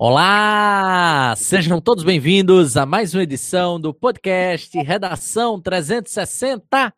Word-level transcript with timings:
Olá! 0.00 1.34
Sejam 1.36 1.80
todos 1.80 2.04
bem-vindos 2.04 2.76
a 2.76 2.86
mais 2.86 3.14
uma 3.14 3.24
edição 3.24 3.80
do 3.80 3.92
podcast 3.92 4.78
Redação 4.78 5.60
360. 5.60 6.94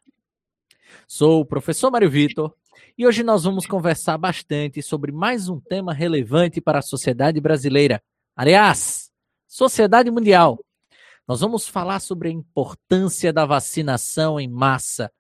Sou 1.09 1.41
o 1.41 1.47
professor 1.47 1.91
Mário 1.91 2.11
Vitor 2.11 2.55
e 2.99 3.07
hoje 3.07 3.23
nós 3.23 3.45
vamos 3.45 3.65
conversar 3.65 4.19
bastante 4.19 4.83
sobre 4.83 5.13
mais 5.13 5.49
um 5.49 5.59
tema 5.59 5.95
relevante 5.95 6.61
para 6.61 6.81
a 6.81 6.83
sociedade 6.83 7.41
brasileira. 7.41 8.03
Aliás, 8.37 9.11
sociedade 9.49 10.11
mundial. 10.11 10.63
Nós 11.27 11.41
vamos 11.41 11.67
falar 11.67 12.01
sobre 12.01 12.29
a 12.29 12.33
importância 12.33 13.33
da 13.33 13.47
vacinação 13.47 14.39
em 14.39 14.47
massa. 14.47 15.11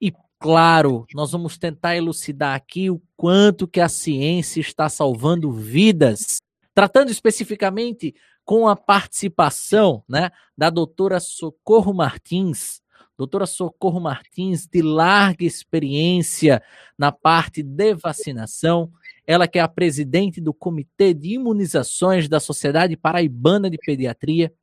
E, 0.00 0.12
claro, 0.36 1.06
nós 1.14 1.30
vamos 1.30 1.56
tentar 1.56 1.96
elucidar 1.96 2.56
aqui 2.56 2.90
o 2.90 3.00
quanto 3.16 3.68
que 3.68 3.78
a 3.78 3.88
ciência 3.88 4.60
está 4.60 4.88
salvando 4.88 5.52
vidas 5.52 6.40
tratando 6.78 7.10
especificamente 7.10 8.14
com 8.44 8.68
a 8.68 8.76
participação 8.76 10.04
né, 10.08 10.30
da 10.56 10.70
doutora 10.70 11.18
Socorro 11.18 11.92
Martins, 11.92 12.80
doutora 13.16 13.46
Socorro 13.46 13.98
Martins, 13.98 14.64
de 14.64 14.80
larga 14.80 15.44
experiência 15.44 16.62
na 16.96 17.10
parte 17.10 17.64
de 17.64 17.94
vacinação, 17.94 18.92
ela 19.26 19.48
que 19.48 19.58
é 19.58 19.60
a 19.60 19.66
presidente 19.66 20.40
do 20.40 20.54
Comitê 20.54 21.12
de 21.12 21.30
Imunizações 21.30 22.28
da 22.28 22.38
Sociedade 22.38 22.96
Paraibana 22.96 23.68
de 23.68 23.76
Pediatria, 23.76 24.54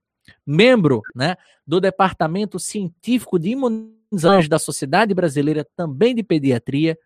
membro 0.47 1.01
né, 1.13 1.35
do 1.67 1.81
Departamento 1.81 2.57
Científico 2.59 3.37
de 3.37 3.49
Imunizações 3.49 4.47
da 4.47 4.57
Sociedade 4.57 5.13
Brasileira 5.13 5.67
também 5.75 6.15
de 6.15 6.23
Pediatria, 6.23 6.97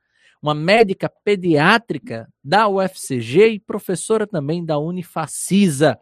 uma 0.41 0.53
médica 0.53 1.11
pediátrica 1.23 2.27
da 2.43 2.67
UFCG 2.67 3.47
e 3.47 3.59
professora 3.59 4.25
também 4.25 4.65
da 4.65 4.77
Unifacisa. 4.77 5.99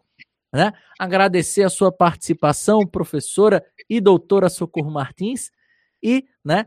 Né? 0.52 0.72
Agradecer 0.98 1.62
a 1.62 1.70
sua 1.70 1.92
participação, 1.92 2.86
professora 2.86 3.64
e 3.88 4.00
doutora 4.00 4.48
Socorro 4.48 4.90
Martins, 4.90 5.50
e, 6.02 6.24
né, 6.44 6.66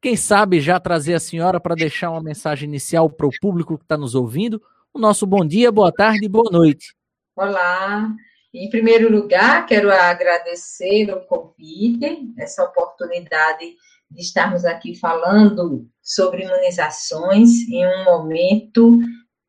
quem 0.00 0.16
sabe 0.16 0.60
já 0.60 0.80
trazer 0.80 1.14
a 1.14 1.20
senhora 1.20 1.60
para 1.60 1.76
deixar 1.76 2.10
uma 2.10 2.22
mensagem 2.22 2.68
inicial 2.68 3.08
para 3.08 3.26
o 3.26 3.32
público 3.40 3.78
que 3.78 3.84
está 3.84 3.96
nos 3.96 4.16
ouvindo. 4.16 4.60
O 4.92 4.98
nosso 4.98 5.24
bom 5.24 5.46
dia, 5.46 5.70
boa 5.70 5.92
tarde 5.92 6.26
e 6.26 6.28
boa 6.28 6.50
noite. 6.50 6.92
Olá. 7.36 8.12
Em 8.52 8.68
primeiro 8.68 9.10
lugar, 9.10 9.64
quero 9.64 9.90
agradecer 9.90 11.10
o 11.10 11.20
convite, 11.20 12.34
essa 12.36 12.64
oportunidade 12.64 13.76
de 14.12 14.20
estarmos 14.20 14.64
aqui 14.64 14.94
falando 14.94 15.88
sobre 16.02 16.44
imunizações 16.44 17.68
em 17.68 17.86
um 17.86 18.04
momento 18.04 18.98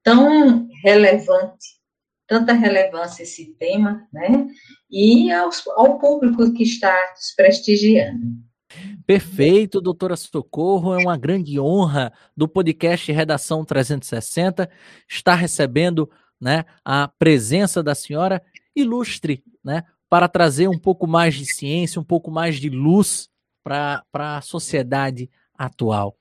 tão 0.04 0.68
relevante, 0.84 1.80
tanta 2.28 2.54
relevância 2.54 3.24
esse 3.24 3.54
tema, 3.56 4.08
né? 4.12 4.48
E 4.90 5.32
aos, 5.32 5.66
ao 5.68 6.00
público 6.00 6.54
que 6.54 6.64
está 6.64 6.94
nos 7.16 7.34
prestigiando. 7.36 8.44
Perfeito, 9.06 9.82
doutora 9.82 10.16
Socorro. 10.16 10.94
É 10.94 10.98
uma 10.98 11.18
grande 11.18 11.60
honra 11.60 12.12
do 12.36 12.48
podcast 12.48 13.12
Redação 13.12 13.64
360 13.64 14.70
estar 15.10 15.36
recebendo 15.36 16.10
né, 16.40 16.66
a 16.84 17.08
presença 17.08 17.84
da 17.84 17.94
senhora 17.94 18.42
ilustre, 18.76 19.44
né, 19.64 19.84
para 20.10 20.28
trazer 20.28 20.68
um 20.68 20.78
pouco 20.78 21.08
mais 21.08 21.36
de 21.36 21.46
ciência, 21.46 22.02
um 22.02 22.04
pouco 22.04 22.32
mais 22.32 22.60
de 22.60 22.70
luz 22.70 23.30
para 23.64 24.04
a 24.14 24.42
sociedade 24.42 25.30
atual. 25.58 26.16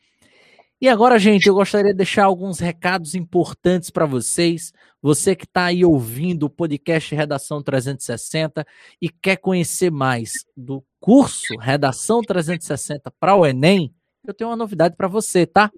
E 0.80 0.88
agora, 0.88 1.16
gente, 1.16 1.46
eu 1.46 1.54
gostaria 1.54 1.92
de 1.92 1.98
deixar 1.98 2.24
alguns 2.24 2.58
recados 2.58 3.14
importantes 3.14 3.88
para 3.88 4.04
vocês. 4.04 4.72
Você 5.00 5.36
que 5.36 5.44
está 5.44 5.66
aí 5.66 5.84
ouvindo 5.84 6.46
o 6.46 6.50
podcast 6.50 7.14
Redação 7.14 7.62
360 7.62 8.66
e 9.00 9.08
quer 9.08 9.36
conhecer 9.36 9.92
mais 9.92 10.44
do 10.56 10.84
curso 10.98 11.56
Redação 11.60 12.20
360 12.20 13.12
para 13.12 13.36
o 13.36 13.46
Enem, 13.46 13.94
eu 14.26 14.34
tenho 14.34 14.50
uma 14.50 14.56
novidade 14.56 14.96
para 14.96 15.06
você, 15.06 15.46
tá? 15.46 15.70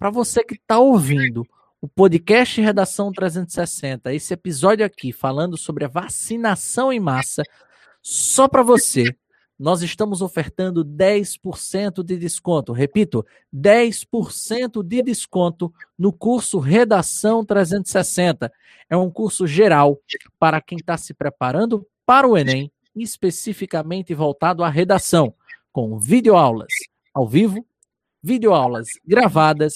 Para 0.00 0.10
você 0.10 0.42
que 0.42 0.54
está 0.54 0.80
ouvindo 0.80 1.46
o 1.80 1.86
podcast 1.86 2.60
Redação 2.60 3.12
360, 3.12 4.12
esse 4.12 4.34
episódio 4.34 4.84
aqui 4.84 5.12
falando 5.12 5.56
sobre 5.56 5.84
a 5.84 5.88
vacinação 5.88 6.92
em 6.92 6.98
massa, 6.98 7.44
só 8.02 8.48
para 8.48 8.64
você 8.64 9.14
nós 9.60 9.82
estamos 9.82 10.22
ofertando 10.22 10.82
10% 10.82 12.02
de 12.02 12.16
desconto. 12.16 12.72
Repito, 12.72 13.26
10% 13.54 14.82
de 14.82 15.02
desconto 15.02 15.70
no 15.98 16.14
curso 16.14 16.58
Redação 16.58 17.44
360. 17.44 18.50
É 18.88 18.96
um 18.96 19.10
curso 19.10 19.46
geral 19.46 20.00
para 20.38 20.62
quem 20.62 20.78
está 20.78 20.96
se 20.96 21.12
preparando 21.12 21.86
para 22.06 22.26
o 22.26 22.38
Enem, 22.38 22.72
especificamente 22.96 24.14
voltado 24.14 24.64
à 24.64 24.70
redação, 24.70 25.34
com 25.70 25.98
videoaulas 25.98 26.72
ao 27.12 27.28
vivo, 27.28 27.62
videoaulas 28.22 28.88
gravadas, 29.06 29.74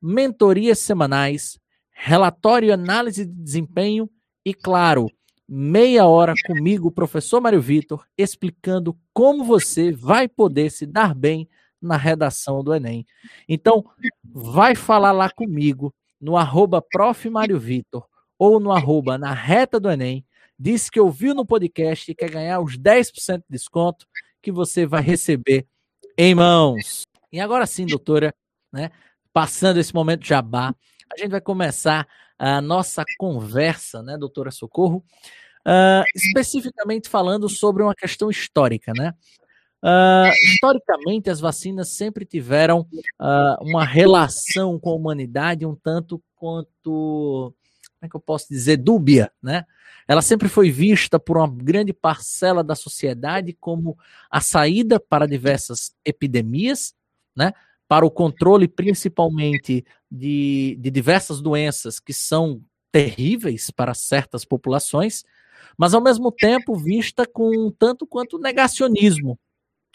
mentorias 0.00 0.78
semanais, 0.78 1.58
relatório 1.90 2.68
e 2.68 2.72
análise 2.72 3.26
de 3.26 3.32
desempenho 3.32 4.08
e, 4.44 4.54
claro, 4.54 5.10
meia 5.48 6.06
hora 6.06 6.34
comigo, 6.46 6.90
professor 6.90 7.40
Mário 7.40 7.60
Vitor, 7.60 8.06
explicando 8.16 8.96
como 9.12 9.44
você 9.44 9.92
vai 9.92 10.28
poder 10.28 10.70
se 10.70 10.86
dar 10.86 11.14
bem 11.14 11.48
na 11.80 11.96
redação 11.96 12.64
do 12.64 12.74
Enem. 12.74 13.06
Então, 13.48 13.84
vai 14.24 14.74
falar 14.74 15.12
lá 15.12 15.30
comigo 15.30 15.94
no 16.20 16.36
arroba 16.36 16.80
prof. 16.80 17.28
Mário 17.28 17.58
Vitor 17.58 18.06
ou 18.38 18.58
no 18.58 18.72
arroba 18.72 19.18
na 19.18 19.32
reta 19.32 19.78
do 19.78 19.90
Enem, 19.90 20.24
diz 20.58 20.88
que 20.88 21.00
ouviu 21.00 21.34
no 21.34 21.46
podcast 21.46 22.10
e 22.10 22.14
quer 22.14 22.30
ganhar 22.30 22.60
os 22.60 22.76
10% 22.78 23.38
de 23.38 23.44
desconto 23.48 24.06
que 24.42 24.50
você 24.50 24.86
vai 24.86 25.02
receber 25.02 25.66
em 26.16 26.34
mãos. 26.34 27.04
E 27.30 27.40
agora 27.40 27.66
sim, 27.66 27.86
doutora, 27.86 28.34
né, 28.72 28.90
passando 29.32 29.78
esse 29.78 29.94
momento 29.94 30.26
jabá, 30.26 30.74
a 31.12 31.20
gente 31.20 31.30
vai 31.30 31.40
começar 31.40 32.06
a 32.38 32.60
nossa 32.60 33.04
conversa, 33.18 34.02
né, 34.02 34.16
doutora 34.16 34.50
Socorro, 34.50 35.04
uh, 35.66 36.04
especificamente 36.14 37.08
falando 37.08 37.48
sobre 37.48 37.82
uma 37.82 37.94
questão 37.94 38.30
histórica, 38.30 38.92
né? 38.96 39.14
Uh, 39.82 40.32
historicamente, 40.42 41.28
as 41.28 41.40
vacinas 41.40 41.90
sempre 41.90 42.24
tiveram 42.24 42.86
uh, 43.20 43.62
uma 43.62 43.84
relação 43.84 44.78
com 44.78 44.90
a 44.90 44.94
humanidade 44.94 45.66
um 45.66 45.74
tanto 45.74 46.22
quanto, 46.34 47.54
como 47.54 48.00
é 48.00 48.08
que 48.08 48.16
eu 48.16 48.20
posso 48.20 48.48
dizer, 48.48 48.78
dúbia, 48.78 49.30
né? 49.42 49.64
Ela 50.08 50.22
sempre 50.22 50.48
foi 50.48 50.70
vista 50.70 51.18
por 51.18 51.36
uma 51.36 51.48
grande 51.48 51.92
parcela 51.92 52.64
da 52.64 52.74
sociedade 52.74 53.52
como 53.54 53.98
a 54.30 54.40
saída 54.40 54.98
para 54.98 55.26
diversas 55.26 55.94
epidemias, 56.04 56.94
né? 57.36 57.52
Para 57.86 58.06
o 58.06 58.10
controle, 58.10 58.66
principalmente, 58.66 59.84
de, 60.14 60.76
de 60.80 60.90
diversas 60.90 61.40
doenças 61.40 61.98
que 61.98 62.12
são 62.12 62.62
terríveis 62.92 63.70
para 63.70 63.92
certas 63.94 64.44
populações, 64.44 65.24
mas 65.76 65.94
ao 65.94 66.00
mesmo 66.00 66.30
tempo 66.30 66.76
vista 66.76 67.26
com 67.26 67.50
um 67.50 67.70
tanto 67.70 68.06
quanto 68.06 68.38
negacionismo. 68.38 69.38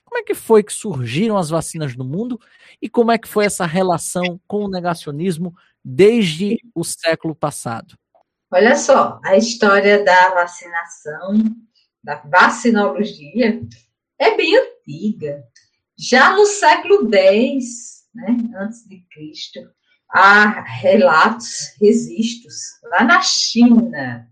Como 0.03 0.19
é 0.19 0.23
que 0.23 0.33
foi 0.33 0.63
que 0.63 0.73
surgiram 0.73 1.37
as 1.37 1.49
vacinas 1.49 1.95
no 1.95 2.03
mundo 2.03 2.39
e 2.81 2.89
como 2.89 3.11
é 3.11 3.17
que 3.17 3.27
foi 3.27 3.45
essa 3.45 3.65
relação 3.65 4.39
com 4.47 4.65
o 4.65 4.69
negacionismo 4.69 5.55
desde 5.85 6.57
o 6.75 6.83
século 6.83 7.33
passado? 7.33 7.95
Olha 8.51 8.75
só, 8.75 9.19
a 9.23 9.37
história 9.37 10.03
da 10.03 10.33
vacinação, 10.33 11.37
da 12.03 12.15
vacinologia, 12.15 13.61
é 14.17 14.35
bem 14.35 14.57
antiga. 14.57 15.43
Já 15.97 16.35
no 16.35 16.45
século 16.45 17.07
X, 17.13 18.07
né, 18.13 18.35
antes 18.57 18.85
de 18.87 19.05
Cristo, 19.11 19.59
há 20.09 20.61
relatos, 20.61 21.75
registros, 21.79 22.55
lá 22.83 23.03
na 23.03 23.21
China, 23.21 24.27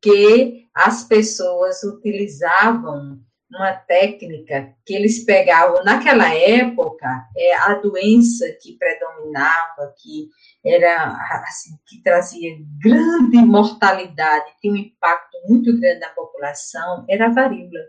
que 0.00 0.66
as 0.74 1.04
pessoas 1.04 1.82
utilizavam 1.82 3.20
uma 3.50 3.72
técnica 3.72 4.74
que 4.84 4.94
eles 4.94 5.24
pegavam. 5.24 5.84
Naquela 5.84 6.34
época 6.34 7.06
é 7.36 7.56
a 7.56 7.74
doença 7.74 8.44
que 8.60 8.76
predominava 8.76 9.94
que 9.98 10.28
era 10.64 11.12
assim 11.44 11.70
que 11.86 12.02
trazia 12.02 12.56
grande 12.82 13.36
mortalidade 13.38 14.52
tinha 14.60 14.72
um 14.72 14.76
impacto 14.76 15.38
muito 15.48 15.78
grande 15.78 16.00
na 16.00 16.08
população 16.10 17.04
era 17.08 17.26
a 17.26 17.32
varíola. 17.32 17.80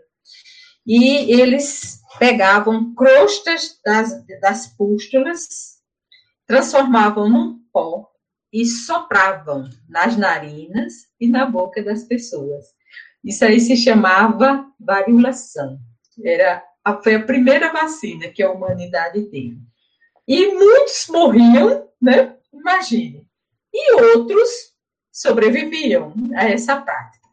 E 0.86 1.30
eles 1.38 2.00
pegavam 2.18 2.94
crostas 2.94 3.78
das, 3.84 4.24
das 4.40 4.68
pústulas 4.68 5.77
transformavam 6.48 7.28
num 7.28 7.58
pó 7.70 8.08
e 8.50 8.64
sopravam 8.64 9.68
nas 9.86 10.16
narinas 10.16 10.94
e 11.20 11.28
na 11.28 11.44
boca 11.44 11.82
das 11.82 12.04
pessoas. 12.04 12.64
Isso 13.22 13.44
aí 13.44 13.60
se 13.60 13.76
chamava 13.76 14.66
variolação. 14.80 15.78
Era 16.24 16.64
a, 16.82 16.96
foi 17.02 17.16
a 17.16 17.22
primeira 17.22 17.70
vacina 17.70 18.28
que 18.28 18.42
a 18.42 18.50
humanidade 18.50 19.26
teve. 19.26 19.58
E 20.26 20.54
muitos 20.54 21.06
morriam, 21.10 21.86
né? 22.00 22.34
Imagine. 22.52 23.28
E 23.72 23.94
outros 23.94 24.48
sobreviviam 25.12 26.14
a 26.34 26.48
essa 26.48 26.80
prática. 26.80 27.28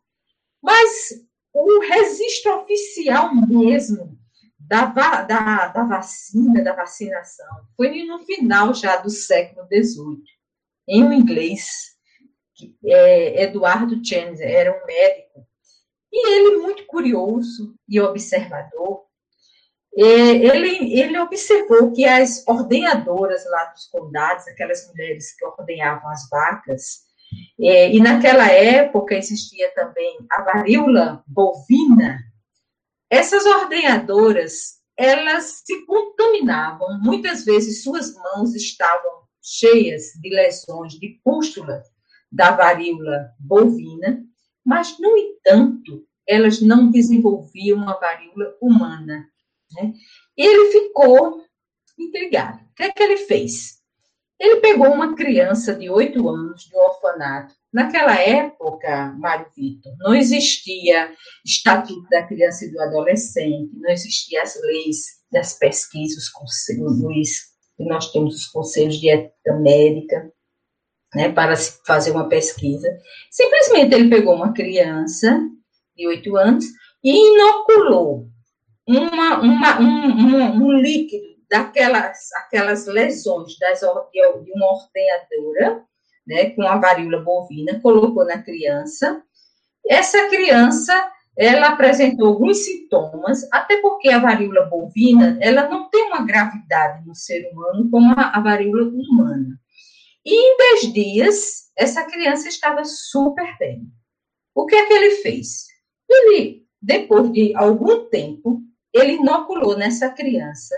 Mas 0.62 1.12
o 1.54 1.80
registro 1.80 2.60
oficial 2.60 3.34
mesmo 3.34 4.20
da, 4.68 4.86
da, 4.86 5.68
da 5.68 5.84
vacina, 5.84 6.64
da 6.64 6.74
vacinação, 6.74 7.48
foi 7.78 8.04
no 8.04 8.20
final 8.20 8.74
já 8.74 8.98
do 8.98 9.10
século 9.10 9.66
XVIII, 9.68 10.24
em 10.88 11.04
um 11.04 11.14
inglês, 11.14 11.96
é, 12.84 13.44
Eduardo 13.44 14.00
James 14.04 14.40
era 14.40 14.72
um 14.72 14.86
médico, 14.86 15.46
e 16.12 16.30
ele, 16.30 16.58
muito 16.58 16.86
curioso 16.86 17.76
e 17.88 18.00
observador, 18.00 19.06
é, 19.98 20.02
ele, 20.04 21.00
ele 21.00 21.18
observou 21.20 21.92
que 21.92 22.06
as 22.06 22.46
ordenadoras 22.48 23.46
lá 23.50 23.66
dos 23.66 23.86
condados, 23.88 24.48
aquelas 24.48 24.88
mulheres 24.88 25.36
que 25.36 25.46
ordenhavam 25.46 26.10
as 26.10 26.28
vacas, 26.30 27.06
é, 27.60 27.92
e 27.92 28.00
naquela 28.00 28.50
época 28.50 29.16
existia 29.16 29.74
também 29.74 30.18
a 30.30 30.42
varíola 30.42 31.24
bovina, 31.28 32.20
essas 33.16 33.46
ordenadoras, 33.46 34.82
elas 34.98 35.64
se 35.66 35.86
contaminavam, 35.86 37.00
muitas 37.02 37.46
vezes 37.46 37.82
suas 37.82 38.14
mãos 38.14 38.54
estavam 38.54 39.24
cheias 39.42 40.12
de 40.22 40.30
lesões, 40.30 40.94
de 40.94 41.20
pústula 41.24 41.82
da 42.32 42.52
varíola 42.52 43.30
bovina, 43.40 44.22
mas, 44.66 45.00
no 45.00 45.16
entanto, 45.16 46.06
elas 46.28 46.62
não 46.62 46.92
desenvolviam 46.92 47.88
a 47.88 47.94
varíola 47.94 48.56
humana. 48.62 49.30
Né? 49.74 49.94
Ele 50.36 50.72
ficou 50.72 51.46
intrigado. 51.98 52.60
O 52.60 52.76
que 52.76 52.84
é 52.84 52.92
que 52.92 53.04
ele 53.04 53.18
fez? 53.18 53.82
Ele 54.38 54.60
pegou 54.60 54.88
uma 54.88 55.16
criança 55.16 55.74
de 55.74 55.90
oito 55.90 56.28
anos 56.28 56.66
de 56.66 56.76
um 56.76 56.80
orfanato. 56.80 57.56
Naquela 57.76 58.18
época, 58.18 59.14
Mário 59.20 59.48
Vitor, 59.54 59.94
não 60.00 60.16
existia 60.16 61.14
Estatuto 61.44 62.08
da 62.10 62.24
Criança 62.24 62.64
e 62.64 62.72
do 62.72 62.80
Adolescente, 62.80 63.70
não 63.76 63.92
existiam 63.92 64.42
as 64.42 64.58
leis 64.62 64.98
das 65.30 65.60
pesquisas, 65.60 66.24
os 66.24 66.30
conselhos, 66.30 67.02
nós 67.78 68.14
temos 68.14 68.34
os 68.34 68.46
conselhos 68.46 68.96
de 68.96 69.10
ética 69.10 69.60
médica, 69.60 70.32
né, 71.14 71.28
para 71.34 71.54
fazer 71.86 72.12
uma 72.12 72.30
pesquisa. 72.30 72.88
Simplesmente 73.30 73.94
ele 73.94 74.10
pegou 74.10 74.36
uma 74.36 74.54
criança 74.54 75.38
de 75.98 76.08
oito 76.08 76.38
anos 76.38 76.64
e 77.04 77.12
inoculou 77.12 78.30
uma, 78.88 79.42
uma, 79.42 79.82
um, 79.82 80.12
um, 80.12 80.64
um, 80.64 80.72
líquido 80.80 81.28
daquelas 81.50 82.32
aquelas 82.38 82.86
lesões 82.86 83.58
das, 83.60 83.82
de 83.82 84.52
uma 84.54 84.66
ordenadora, 84.66 85.86
né, 86.26 86.50
com 86.52 86.64
a 86.64 86.78
varíola 86.78 87.22
bovina, 87.22 87.80
colocou 87.80 88.26
na 88.26 88.42
criança. 88.42 89.22
Essa 89.88 90.28
criança, 90.30 91.12
ela 91.38 91.70
apresentou 91.70 92.28
alguns 92.28 92.66
sintomas, 92.66 93.48
até 93.52 93.78
porque 93.82 94.10
a 94.10 94.20
varíola 94.20 94.66
bovina, 94.66 95.38
ela 95.42 95.68
não 95.68 95.90
tem 95.90 96.04
uma 96.08 96.26
gravidade 96.26 97.06
no 97.06 97.14
ser 97.14 97.50
humano 97.52 97.90
como 97.90 98.14
a, 98.18 98.40
varíola 98.40 98.90
humana. 98.90 99.60
E 100.26 100.34
em 100.34 100.58
10 100.82 100.94
dias, 100.94 101.72
essa 101.78 102.04
criança 102.06 102.48
estava 102.48 102.84
super 102.84 103.56
bem. 103.60 103.84
O 104.56 104.66
que 104.66 104.76
é 104.76 104.86
que 104.86 104.94
ele 104.94 105.12
fez? 105.18 105.68
Ele, 106.10 106.66
depois 106.82 107.32
de 107.32 107.56
algum 107.56 108.10
tempo, 108.10 108.62
ele 108.94 109.14
inoculou 109.14 109.78
nessa 109.78 110.10
criança 110.10 110.74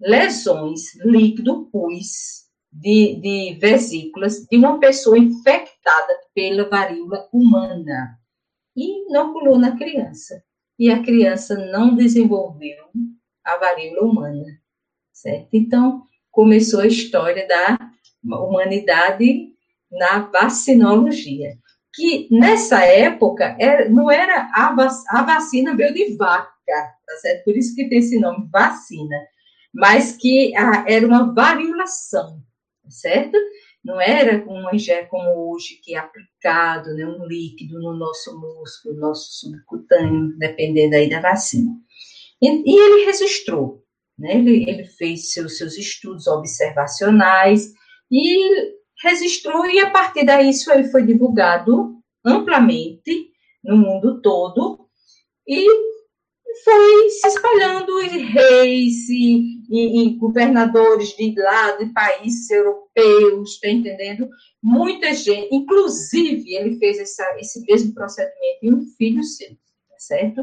lesões 0.00 0.94
líquido 1.04 1.66
pus 1.70 2.49
de, 2.72 3.16
de 3.16 3.58
vesículas 3.58 4.46
de 4.46 4.56
uma 4.56 4.78
pessoa 4.78 5.18
infectada 5.18 6.14
pela 6.34 6.68
varíola 6.68 7.28
humana 7.32 8.18
e 8.76 9.08
inoculou 9.08 9.58
na 9.58 9.76
criança. 9.76 10.42
E 10.78 10.90
a 10.90 11.02
criança 11.02 11.56
não 11.70 11.94
desenvolveu 11.94 12.76
a 13.44 13.56
varíola 13.58 14.02
humana, 14.02 14.46
certo? 15.12 15.48
Então, 15.52 16.02
começou 16.30 16.80
a 16.80 16.86
história 16.86 17.46
da 17.46 17.76
humanidade 18.24 19.50
na 19.90 20.20
vacinologia. 20.20 21.58
Que 21.92 22.28
nessa 22.30 22.84
época 22.84 23.56
era, 23.58 23.88
não 23.88 24.10
era 24.10 24.48
a, 24.54 24.72
vac, 24.72 24.94
a 25.08 25.22
vacina 25.22 25.74
veio 25.74 25.92
de 25.92 26.16
vaca, 26.16 26.52
tá 26.66 27.16
certo? 27.20 27.44
Por 27.44 27.56
isso 27.56 27.74
que 27.74 27.88
tem 27.88 27.98
esse 27.98 28.18
nome, 28.18 28.48
vacina. 28.50 29.16
Mas 29.74 30.16
que 30.16 30.56
a, 30.56 30.84
era 30.88 31.06
uma 31.06 31.34
variolação, 31.34 32.40
certo? 32.90 33.38
Não 33.84 34.00
era 34.00 34.40
como, 34.40 34.68
como 35.08 35.52
hoje, 35.52 35.80
que 35.82 35.94
é 35.94 35.98
aplicado 35.98 36.94
né, 36.94 37.06
um 37.06 37.26
líquido 37.26 37.80
no 37.80 37.94
nosso 37.96 38.38
músculo, 38.38 38.94
no 38.94 39.00
nosso 39.00 39.40
subcutâneo, 39.40 40.36
dependendo 40.38 40.96
aí 40.96 41.08
da 41.08 41.20
vacina. 41.20 41.72
E, 42.42 42.48
e 42.48 42.78
ele 42.78 43.04
registrou, 43.06 43.82
né? 44.18 44.36
ele, 44.36 44.68
ele 44.68 44.84
fez 44.84 45.32
seus, 45.32 45.56
seus 45.56 45.78
estudos 45.78 46.26
observacionais, 46.26 47.72
e 48.10 48.74
registrou, 49.02 49.64
e 49.66 49.78
a 49.78 49.90
partir 49.90 50.24
daí 50.24 50.50
isso 50.50 50.70
aí 50.70 50.90
foi 50.90 51.04
divulgado 51.04 51.96
amplamente 52.24 53.30
no 53.64 53.76
mundo 53.76 54.20
todo, 54.20 54.86
e 55.46 55.89
foi 56.64 57.08
se 57.10 57.26
espalhando 57.28 58.00
em 58.00 58.24
reis 58.24 59.08
e, 59.08 59.60
e, 59.70 60.02
e, 60.02 60.16
governadores 60.16 61.16
de 61.16 61.34
lá, 61.36 61.72
de 61.72 61.86
países 61.86 62.50
europeus, 62.50 63.52
está 63.52 63.68
entendendo? 63.68 64.28
Muita 64.62 65.12
gente, 65.14 65.54
inclusive 65.54 66.54
ele 66.54 66.78
fez 66.78 66.98
essa, 66.98 67.24
esse 67.38 67.64
mesmo 67.66 67.94
procedimento 67.94 68.58
em 68.62 68.74
um 68.74 68.86
filho 68.96 69.22
seu, 69.22 69.50
tá 69.50 69.98
certo? 69.98 70.42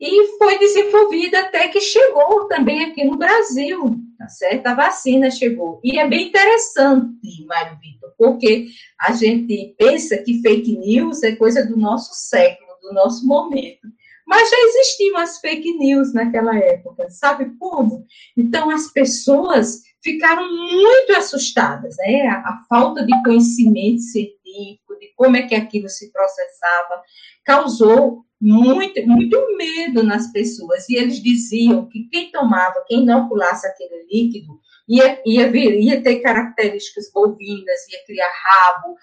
E 0.00 0.38
foi 0.38 0.58
desenvolvida 0.58 1.40
até 1.40 1.68
que 1.68 1.80
chegou 1.80 2.48
também 2.48 2.84
aqui 2.84 3.04
no 3.04 3.18
Brasil, 3.18 3.96
tá 4.18 4.28
certo? 4.28 4.66
A 4.66 4.74
vacina 4.74 5.30
chegou. 5.30 5.78
E 5.84 5.98
é 5.98 6.08
bem 6.08 6.28
interessante, 6.28 7.44
Mário 7.46 7.78
Vitor, 7.78 8.10
porque 8.16 8.68
a 8.98 9.12
gente 9.12 9.74
pensa 9.78 10.16
que 10.18 10.40
fake 10.40 10.76
news 10.78 11.22
é 11.22 11.36
coisa 11.36 11.66
do 11.66 11.76
nosso 11.76 12.14
século, 12.14 12.70
do 12.80 12.94
nosso 12.94 13.26
momento. 13.26 13.88
Mas 14.30 14.48
já 14.48 14.56
existiam 14.60 15.16
as 15.16 15.40
fake 15.40 15.76
news 15.76 16.14
naquela 16.14 16.56
época, 16.56 17.10
sabe 17.10 17.50
como? 17.58 18.06
Então 18.36 18.70
as 18.70 18.86
pessoas 18.92 19.82
ficaram 20.00 20.48
muito 20.48 21.16
assustadas, 21.16 21.96
né? 21.98 22.28
A, 22.28 22.36
a 22.36 22.64
falta 22.68 23.04
de 23.04 23.12
conhecimento 23.24 24.00
científico, 24.02 24.96
de 25.00 25.12
como 25.16 25.36
é 25.36 25.42
que 25.42 25.54
aquilo 25.56 25.88
se 25.88 26.12
processava, 26.12 27.02
causou 27.44 28.24
muito, 28.40 29.04
muito 29.04 29.56
medo 29.56 30.04
nas 30.04 30.30
pessoas. 30.30 30.88
E 30.88 30.94
eles 30.94 31.20
diziam 31.20 31.88
que 31.88 32.04
quem 32.04 32.30
tomava, 32.30 32.84
quem 32.86 33.02
inoculasse 33.02 33.66
aquele 33.66 34.06
líquido, 34.08 34.60
ia, 34.88 35.20
ia, 35.26 35.50
vir, 35.50 35.74
ia 35.80 36.00
ter 36.00 36.20
características 36.20 37.10
bovinas, 37.12 37.88
ia 37.88 38.04
criar 38.06 38.30
rabo, 38.30 38.94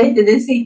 tá 0.00 0.06
entendendo? 0.06 0.36
Assim, 0.36 0.64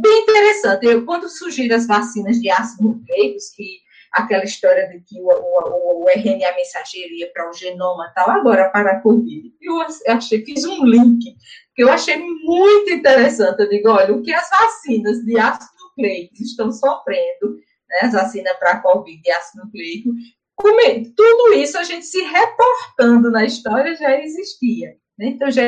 bem 0.00 0.22
interessante. 0.22 0.86
Eu, 0.86 1.04
quando 1.04 1.28
surgiram 1.28 1.76
as 1.76 1.86
vacinas 1.86 2.40
de 2.40 2.50
ácido 2.50 2.88
nucleicos, 2.88 3.50
que 3.54 3.84
aquela 4.12 4.44
história 4.44 4.88
de 4.88 5.00
que 5.00 5.20
o, 5.20 5.26
o, 5.26 6.04
o 6.04 6.08
RNA 6.08 6.54
mensageiro 6.54 7.14
ia 7.14 7.30
para 7.32 7.50
o 7.50 7.52
genoma 7.52 8.12
tal, 8.14 8.30
agora 8.30 8.70
para 8.70 8.92
a 8.92 9.00
Covid. 9.00 9.52
Eu 9.60 9.80
achei, 10.08 10.44
fiz 10.44 10.64
um 10.64 10.84
link, 10.84 11.34
que 11.74 11.82
eu 11.82 11.90
achei 11.90 12.16
muito 12.16 12.92
interessante. 12.92 13.60
Eu 13.60 13.68
digo, 13.68 13.90
olha, 13.90 14.14
o 14.14 14.22
que 14.22 14.32
as 14.32 14.48
vacinas 14.48 15.18
de 15.24 15.38
ácido 15.38 15.72
nucleicos 15.82 16.40
estão 16.40 16.70
sofrendo, 16.70 17.56
né, 17.88 17.98
as 18.02 18.12
vacinas 18.12 18.56
para 18.58 18.72
a 18.72 18.80
Covid 18.80 19.20
e 19.24 19.32
ácido 19.32 19.64
nucleico, 19.64 20.10
como, 20.56 20.80
tudo 21.16 21.54
isso 21.54 21.76
a 21.76 21.82
gente 21.82 22.06
se 22.06 22.22
reportando 22.22 23.30
na 23.30 23.44
história 23.44 23.96
já 23.96 24.16
existia. 24.20 24.96
Né? 25.18 25.26
Então, 25.26 25.50
já 25.50 25.62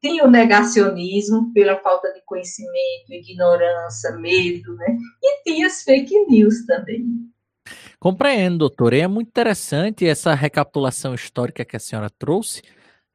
tinha 0.00 0.24
o 0.24 0.30
negacionismo 0.30 1.52
pela 1.52 1.76
falta 1.80 2.12
de 2.12 2.20
conhecimento, 2.24 3.10
ignorância, 3.10 4.12
medo, 4.12 4.74
né? 4.76 4.96
E 5.22 5.42
tinha 5.42 5.66
as 5.66 5.82
fake 5.82 6.26
news 6.26 6.64
também. 6.66 7.04
Compreendo, 7.98 8.58
doutor. 8.58 8.92
E 8.92 9.00
é 9.00 9.08
muito 9.08 9.28
interessante 9.28 10.06
essa 10.06 10.34
recapitulação 10.34 11.14
histórica 11.14 11.64
que 11.64 11.76
a 11.76 11.80
senhora 11.80 12.08
trouxe 12.10 12.62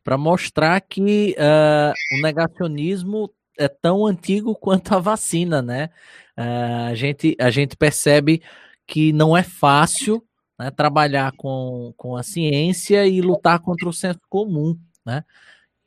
para 0.03 0.17
mostrar 0.17 0.81
que 0.81 1.35
uh, 1.39 1.93
o 2.17 2.21
negacionismo 2.21 3.33
é 3.57 3.67
tão 3.67 4.05
antigo 4.05 4.53
quanto 4.55 4.93
a 4.93 4.99
vacina, 4.99 5.61
né? 5.61 5.89
Uh, 6.37 6.91
a, 6.91 6.95
gente, 6.95 7.35
a 7.39 7.49
gente 7.49 7.77
percebe 7.77 8.41
que 8.85 9.13
não 9.13 9.37
é 9.37 9.43
fácil 9.43 10.21
né, 10.59 10.69
trabalhar 10.69 11.31
com, 11.37 11.93
com 11.95 12.17
a 12.17 12.23
ciência 12.23 13.07
e 13.07 13.21
lutar 13.21 13.59
contra 13.59 13.87
o 13.87 13.93
senso 13.93 14.19
comum, 14.29 14.77
né? 15.05 15.23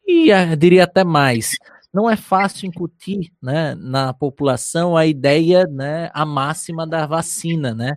E 0.07 0.33
uh, 0.33 0.57
diria 0.57 0.85
até 0.85 1.03
mais, 1.03 1.57
não 1.93 2.09
é 2.09 2.17
fácil 2.17 2.67
incutir 2.67 3.33
né, 3.43 3.75
na 3.75 4.13
população 4.13 4.97
a 4.97 5.07
ideia, 5.07 5.67
né, 5.67 6.11
a 6.15 6.25
máxima 6.25 6.87
da 6.87 7.07
vacina, 7.07 7.75
né? 7.75 7.97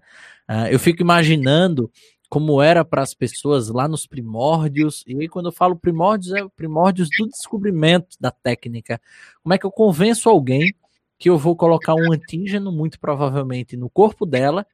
Uh, 0.50 0.68
eu 0.72 0.80
fico 0.80 1.02
imaginando 1.02 1.92
como 2.30 2.62
era 2.62 2.86
para 2.86 3.02
as 3.02 3.14
pessoas 3.14 3.70
lá 3.70 3.88
nos 3.88 4.06
primórdios, 4.06 5.04
e 5.08 5.20
aí 5.20 5.28
quando 5.28 5.48
eu 5.48 5.52
falo 5.52 5.76
primórdios, 5.76 6.32
é 6.34 6.48
primórdios 6.56 7.10
do 7.18 7.28
descobrimento 7.28 8.16
da 8.20 8.32
técnica. 8.32 9.02
Como 9.44 9.54
é 9.54 9.58
que 9.58 9.66
eu 9.66 9.72
convenço 9.72 10.30
alguém 10.30 10.74
que 11.18 11.30
eu 11.30 11.38
vou 11.38 11.56
colocar 11.56 11.96
um 11.96 12.14
antígeno, 12.14 12.72
muito 12.72 13.00
provavelmente, 13.00 13.76
no 13.76 13.90
corpo 13.90 14.26
dela, 14.26 14.66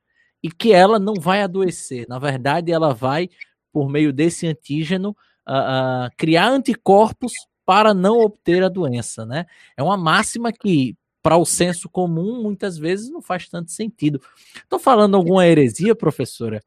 e 0.44 0.52
que 0.52 0.72
ela 0.72 1.00
não 1.00 1.16
vai 1.16 1.42
adoecer. 1.42 2.06
Na 2.08 2.20
verdade, 2.20 2.72
ela 2.72 2.94
vai, 2.94 3.30
por 3.74 3.90
meio 3.90 4.14
desse 4.14 4.46
antígeno, 4.46 5.18
uh, 5.48 6.08
uh, 6.08 6.10
criar 6.18 6.50
anticorpos 6.50 7.32
para 7.66 7.94
não 7.94 8.20
obter 8.20 8.64
a 8.64 8.70
doença, 8.70 9.26
né? 9.26 9.46
É 9.76 9.82
uma 9.82 9.98
máxima 9.98 10.52
que, 10.52 10.96
para 11.22 11.38
o 11.38 11.46
senso 11.46 11.90
comum, 11.90 12.42
muitas 12.42 12.78
vezes 12.78 13.10
não 13.10 13.22
faz 13.22 13.50
tanto 13.50 13.72
sentido. 13.72 14.22
Estou 14.56 14.78
falando 14.78 15.18
alguma 15.18 15.48
heresia, 15.48 15.96
professora? 15.96 16.62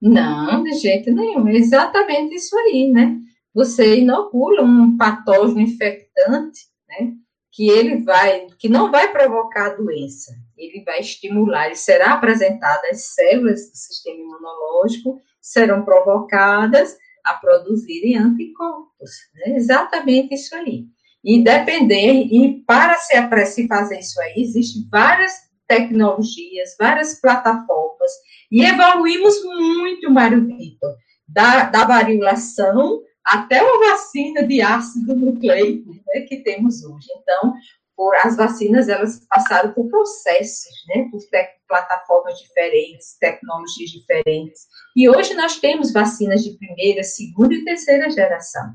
Não, 0.00 0.62
de 0.62 0.72
jeito 0.74 1.12
nenhum. 1.12 1.48
É 1.48 1.56
exatamente 1.56 2.36
isso 2.36 2.56
aí, 2.58 2.90
né? 2.90 3.18
Você 3.52 3.98
inocula 3.98 4.62
um 4.62 4.96
patógeno 4.96 5.60
infectante, 5.60 6.68
né? 6.88 7.12
Que 7.50 7.68
ele 7.68 8.02
vai, 8.04 8.46
que 8.58 8.68
não 8.68 8.92
vai 8.92 9.10
provocar 9.10 9.72
a 9.72 9.74
doença, 9.74 10.32
ele 10.56 10.84
vai 10.84 11.00
estimular, 11.00 11.68
e 11.70 11.74
será 11.74 12.12
apresentado 12.12 12.84
as 12.92 13.06
células 13.06 13.68
do 13.68 13.76
sistema 13.76 14.20
imunológico, 14.20 15.20
serão 15.40 15.84
provocadas 15.84 16.96
a 17.24 17.34
produzirem 17.34 18.16
anticorpos. 18.16 19.10
Né? 19.34 19.56
Exatamente 19.56 20.34
isso 20.34 20.54
aí. 20.54 20.86
E 21.22 21.42
depender, 21.42 22.26
e 22.30 22.62
para 22.66 22.94
se, 22.96 23.20
para 23.22 23.44
se 23.44 23.66
fazer 23.68 23.98
isso 23.98 24.20
aí, 24.22 24.34
existem 24.36 24.88
várias 24.90 25.32
tecnologias, 25.68 26.76
várias 26.78 27.20
plataformas, 27.20 28.10
e 28.50 28.64
evoluímos 28.64 29.34
muito, 29.44 30.10
Mário 30.10 30.44
Vitor, 30.46 30.96
da, 31.28 31.64
da 31.64 31.84
variolação 31.84 33.02
até 33.24 33.62
uma 33.62 33.90
vacina 33.90 34.42
de 34.42 34.60
ácido 34.60 35.14
nucleico 35.14 35.92
né, 35.92 36.22
que 36.22 36.38
temos 36.38 36.82
hoje. 36.82 37.06
Então, 37.20 37.54
por, 38.00 38.14
as 38.24 38.34
vacinas, 38.34 38.88
elas 38.88 39.26
passaram 39.28 39.74
por 39.74 39.86
processos, 39.90 40.72
né, 40.88 41.06
por 41.10 41.20
plataformas 41.68 42.38
diferentes, 42.38 43.18
tecnologias 43.20 43.90
diferentes, 43.90 44.62
e 44.96 45.06
hoje 45.06 45.34
nós 45.34 45.60
temos 45.60 45.92
vacinas 45.92 46.42
de 46.42 46.56
primeira, 46.56 47.02
segunda 47.02 47.52
e 47.52 47.62
terceira 47.62 48.08
geração. 48.08 48.72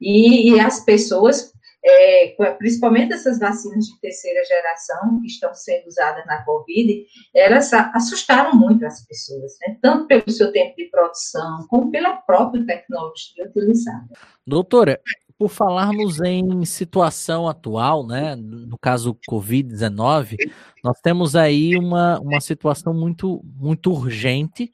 E, 0.00 0.52
e 0.52 0.60
as 0.60 0.84
pessoas, 0.84 1.52
é, 1.84 2.36
principalmente 2.56 3.12
essas 3.12 3.40
vacinas 3.40 3.84
de 3.84 4.00
terceira 4.00 4.44
geração 4.44 5.20
que 5.22 5.26
estão 5.26 5.52
sendo 5.52 5.88
usadas 5.88 6.24
na 6.24 6.44
Covid, 6.44 7.04
elas 7.34 7.72
assustaram 7.72 8.54
muito 8.54 8.86
as 8.86 9.04
pessoas, 9.08 9.54
né? 9.66 9.76
tanto 9.82 10.06
pelo 10.06 10.30
seu 10.30 10.52
tempo 10.52 10.76
de 10.76 10.84
produção, 10.84 11.66
como 11.68 11.90
pela 11.90 12.18
própria 12.18 12.64
tecnologia 12.64 13.44
utilizada. 13.44 14.06
Doutora, 14.46 15.00
por 15.38 15.48
falarmos 15.48 16.20
em 16.20 16.64
situação 16.64 17.48
atual, 17.48 18.04
né, 18.04 18.34
no 18.34 18.76
caso 18.76 19.16
Covid-19, 19.30 20.36
nós 20.82 21.00
temos 21.00 21.36
aí 21.36 21.76
uma, 21.76 22.18
uma 22.18 22.40
situação 22.40 22.92
muito, 22.92 23.40
muito 23.56 23.92
urgente 23.92 24.72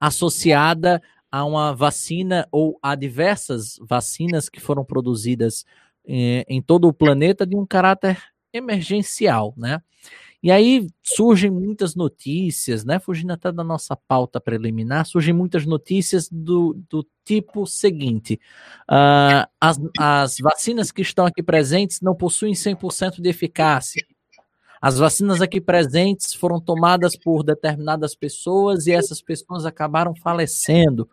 associada 0.00 1.00
a 1.30 1.44
uma 1.44 1.72
vacina 1.72 2.46
ou 2.50 2.78
a 2.82 2.96
diversas 2.96 3.78
vacinas 3.80 4.48
que 4.48 4.60
foram 4.60 4.84
produzidas 4.84 5.64
eh, 6.04 6.44
em 6.48 6.60
todo 6.60 6.88
o 6.88 6.92
planeta 6.92 7.46
de 7.46 7.56
um 7.56 7.64
caráter 7.64 8.20
emergencial, 8.52 9.54
né? 9.56 9.80
E 10.42 10.50
aí 10.50 10.88
surgem 11.02 11.50
muitas 11.50 11.94
notícias, 11.94 12.84
né? 12.84 12.98
Fugindo 12.98 13.32
até 13.32 13.52
da 13.52 13.62
nossa 13.62 13.94
pauta 13.94 14.40
preliminar, 14.40 15.06
surgem 15.06 15.32
muitas 15.32 15.64
notícias 15.64 16.28
do, 16.28 16.76
do 16.90 17.06
tipo 17.24 17.64
seguinte: 17.64 18.40
uh, 18.90 19.48
as, 19.60 19.78
as 19.98 20.38
vacinas 20.38 20.90
que 20.90 21.02
estão 21.02 21.26
aqui 21.26 21.42
presentes 21.42 22.00
não 22.00 22.14
possuem 22.14 22.54
100% 22.54 23.20
de 23.20 23.28
eficácia. 23.28 24.04
As 24.80 24.98
vacinas 24.98 25.40
aqui 25.40 25.60
presentes 25.60 26.34
foram 26.34 26.60
tomadas 26.60 27.16
por 27.16 27.44
determinadas 27.44 28.16
pessoas 28.16 28.88
e 28.88 28.92
essas 28.92 29.22
pessoas 29.22 29.64
acabaram 29.64 30.12
falecendo. 30.12 31.08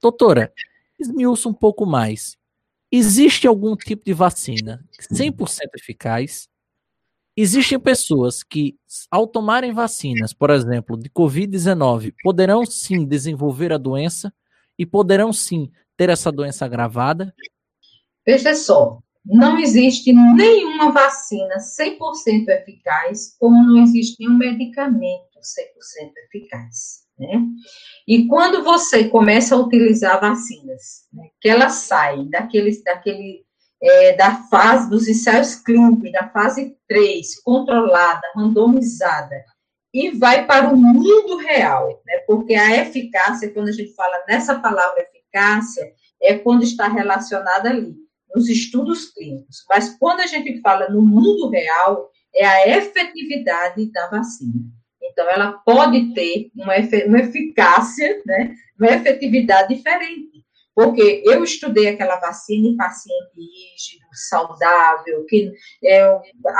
Doutora, 0.00 0.52
esmiuça 0.96 1.48
um 1.48 1.52
pouco 1.52 1.84
mais. 1.84 2.38
Existe 2.90 3.48
algum 3.48 3.74
tipo 3.74 4.04
de 4.04 4.12
vacina 4.12 4.84
100% 5.12 5.70
eficaz? 5.74 6.48
Existem 7.40 7.78
pessoas 7.78 8.42
que, 8.42 8.74
ao 9.08 9.24
tomarem 9.24 9.72
vacinas, 9.72 10.32
por 10.32 10.50
exemplo, 10.50 10.98
de 10.98 11.08
Covid-19, 11.08 12.12
poderão 12.20 12.66
sim 12.66 13.06
desenvolver 13.06 13.72
a 13.72 13.78
doença 13.78 14.34
e 14.76 14.84
poderão 14.84 15.32
sim 15.32 15.70
ter 15.96 16.10
essa 16.10 16.32
doença 16.32 16.64
agravada? 16.64 17.32
Veja 18.26 18.56
só, 18.56 18.98
não 19.24 19.56
existe 19.56 20.12
nenhuma 20.12 20.90
vacina 20.90 21.58
100% 21.58 22.48
eficaz, 22.48 23.36
como 23.38 23.64
não 23.64 23.84
existe 23.84 24.16
nenhum 24.18 24.36
medicamento 24.36 25.38
100% 25.38 26.10
eficaz. 26.26 27.04
Né? 27.16 27.40
E 28.06 28.26
quando 28.26 28.64
você 28.64 29.08
começa 29.08 29.54
a 29.54 29.58
utilizar 29.58 30.20
vacinas, 30.20 31.06
né, 31.12 31.28
que 31.40 31.48
elas 31.48 31.74
saem 31.74 32.28
daquele, 32.30 32.82
daquele, 32.82 33.44
é, 33.80 34.16
da 34.16 34.36
fase 34.44 34.90
dos 34.90 35.08
ensaios 35.08 35.54
clínicos, 35.54 36.10
da 36.12 36.28
fase 36.28 36.76
3, 36.88 37.40
controlada, 37.42 38.22
randomizada, 38.34 39.44
e 39.92 40.10
vai 40.10 40.46
para 40.46 40.72
o 40.72 40.76
mundo 40.76 41.36
real, 41.38 42.02
né? 42.06 42.18
porque 42.26 42.54
a 42.54 42.76
eficácia, 42.82 43.50
quando 43.50 43.68
a 43.68 43.72
gente 43.72 43.94
fala 43.94 44.24
nessa 44.28 44.58
palavra 44.58 45.02
eficácia, 45.02 45.92
é 46.20 46.36
quando 46.36 46.62
está 46.62 46.88
relacionada 46.88 47.70
ali 47.70 47.94
nos 48.34 48.48
estudos 48.48 49.06
clínicos, 49.06 49.64
mas 49.68 49.96
quando 49.98 50.20
a 50.20 50.26
gente 50.26 50.60
fala 50.60 50.88
no 50.90 51.00
mundo 51.00 51.48
real, 51.48 52.10
é 52.34 52.44
a 52.44 52.68
efetividade 52.76 53.90
da 53.90 54.08
vacina. 54.08 54.78
Então, 55.02 55.28
ela 55.30 55.52
pode 55.52 56.12
ter 56.12 56.50
uma, 56.54 56.76
eficácia, 56.76 58.22
né, 58.26 58.54
uma 58.78 58.88
efetividade 58.88 59.74
diferente. 59.74 60.37
Porque 60.78 61.24
eu 61.26 61.42
estudei 61.42 61.88
aquela 61.88 62.20
vacina 62.20 62.68
em 62.68 62.76
paciente 62.76 63.32
rígido, 63.34 64.06
saudável, 64.12 65.24
que 65.26 65.52
é 65.82 66.04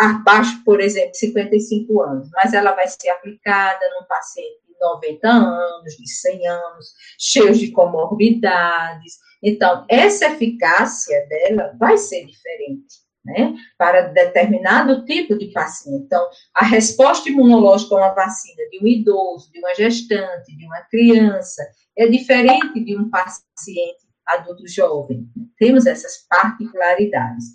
abaixo, 0.00 0.60
por 0.64 0.80
exemplo, 0.80 1.12
de 1.12 1.18
55 1.18 2.02
anos, 2.02 2.28
mas 2.32 2.52
ela 2.52 2.72
vai 2.72 2.88
ser 2.88 3.10
aplicada 3.10 3.78
num 3.94 4.04
paciente 4.08 4.58
de 4.66 4.74
90 4.80 5.28
anos, 5.28 5.96
de 5.96 6.08
100 6.08 6.48
anos, 6.48 6.86
cheios 7.16 7.58
de 7.60 7.70
comorbidades, 7.70 9.18
então, 9.40 9.86
essa 9.88 10.26
eficácia 10.26 11.24
dela 11.28 11.76
vai 11.78 11.96
ser 11.96 12.26
diferente. 12.26 13.06
Né, 13.26 13.54
para 13.76 14.02
determinado 14.08 15.04
tipo 15.04 15.36
de 15.36 15.48
paciente. 15.52 16.04
Então, 16.06 16.24
a 16.54 16.64
resposta 16.64 17.28
imunológica 17.28 17.94
a 17.94 17.98
uma 17.98 18.14
vacina 18.14 18.62
de 18.70 18.82
um 18.82 18.86
idoso, 18.86 19.52
de 19.52 19.58
uma 19.58 19.74
gestante, 19.74 20.56
de 20.56 20.64
uma 20.64 20.80
criança, 20.82 21.62
é 21.94 22.06
diferente 22.06 22.82
de 22.82 22.96
um 22.96 23.10
paciente 23.10 24.07
adulto 24.28 24.66
jovem. 24.66 25.26
Temos 25.58 25.86
essas 25.86 26.26
particularidades. 26.28 27.46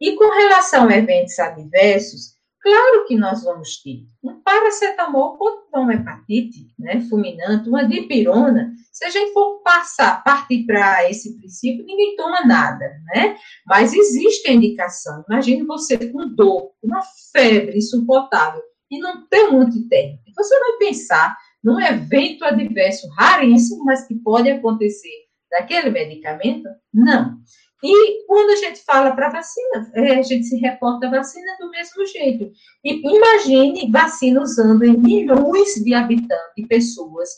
E 0.00 0.14
com 0.14 0.30
relação 0.30 0.88
a 0.88 0.96
eventos 0.96 1.38
adversos, 1.38 2.36
claro 2.62 3.06
que 3.06 3.16
nós 3.16 3.42
vamos 3.42 3.82
ter. 3.82 4.06
Um 4.22 4.40
paracetamol 4.42 5.36
pode 5.36 5.70
dar 5.72 5.80
uma 5.80 5.94
hepatite 5.94 6.72
né, 6.78 7.00
fulminante, 7.08 7.68
uma 7.68 7.84
dipirona, 7.84 8.72
se 8.98 9.04
a 9.04 9.10
gente 9.10 9.32
for 9.32 9.60
passar, 9.62 10.24
partir 10.24 10.66
para 10.66 11.08
esse 11.08 11.38
princípio, 11.38 11.84
ninguém 11.84 12.16
toma 12.16 12.44
nada, 12.44 12.84
né? 13.14 13.36
Mas 13.64 13.94
existe 13.94 14.50
a 14.50 14.52
indicação. 14.52 15.24
Imagine 15.28 15.62
você 15.62 15.96
com 16.10 16.34
dor, 16.34 16.72
uma 16.82 17.00
febre 17.32 17.78
insuportável 17.78 18.60
e 18.90 18.98
não 18.98 19.24
tem 19.28 19.50
um 19.50 19.60
antitérmico. 19.60 20.22
Você 20.34 20.58
vai 20.58 20.72
pensar 20.78 21.36
num 21.62 21.80
evento 21.80 22.44
adverso 22.44 23.08
raríssimo, 23.16 23.84
mas 23.84 24.04
que 24.04 24.16
pode 24.16 24.50
acontecer 24.50 25.27
daquele 25.50 25.90
medicamento? 25.90 26.68
Não. 26.92 27.38
E 27.82 28.26
quando 28.26 28.50
a 28.50 28.56
gente 28.56 28.84
fala 28.84 29.12
para 29.12 29.30
vacina, 29.30 29.90
é, 29.94 30.18
a 30.18 30.22
gente 30.22 30.44
se 30.44 30.56
reporta 30.56 31.08
vacina 31.08 31.56
do 31.60 31.70
mesmo 31.70 32.04
jeito. 32.06 32.50
E 32.84 33.00
imagine 33.16 33.90
vacina 33.90 34.42
usando 34.42 34.84
em 34.84 34.96
milhões 34.96 35.74
de 35.74 35.94
habitantes, 35.94 36.54
de 36.56 36.66
pessoas, 36.66 37.28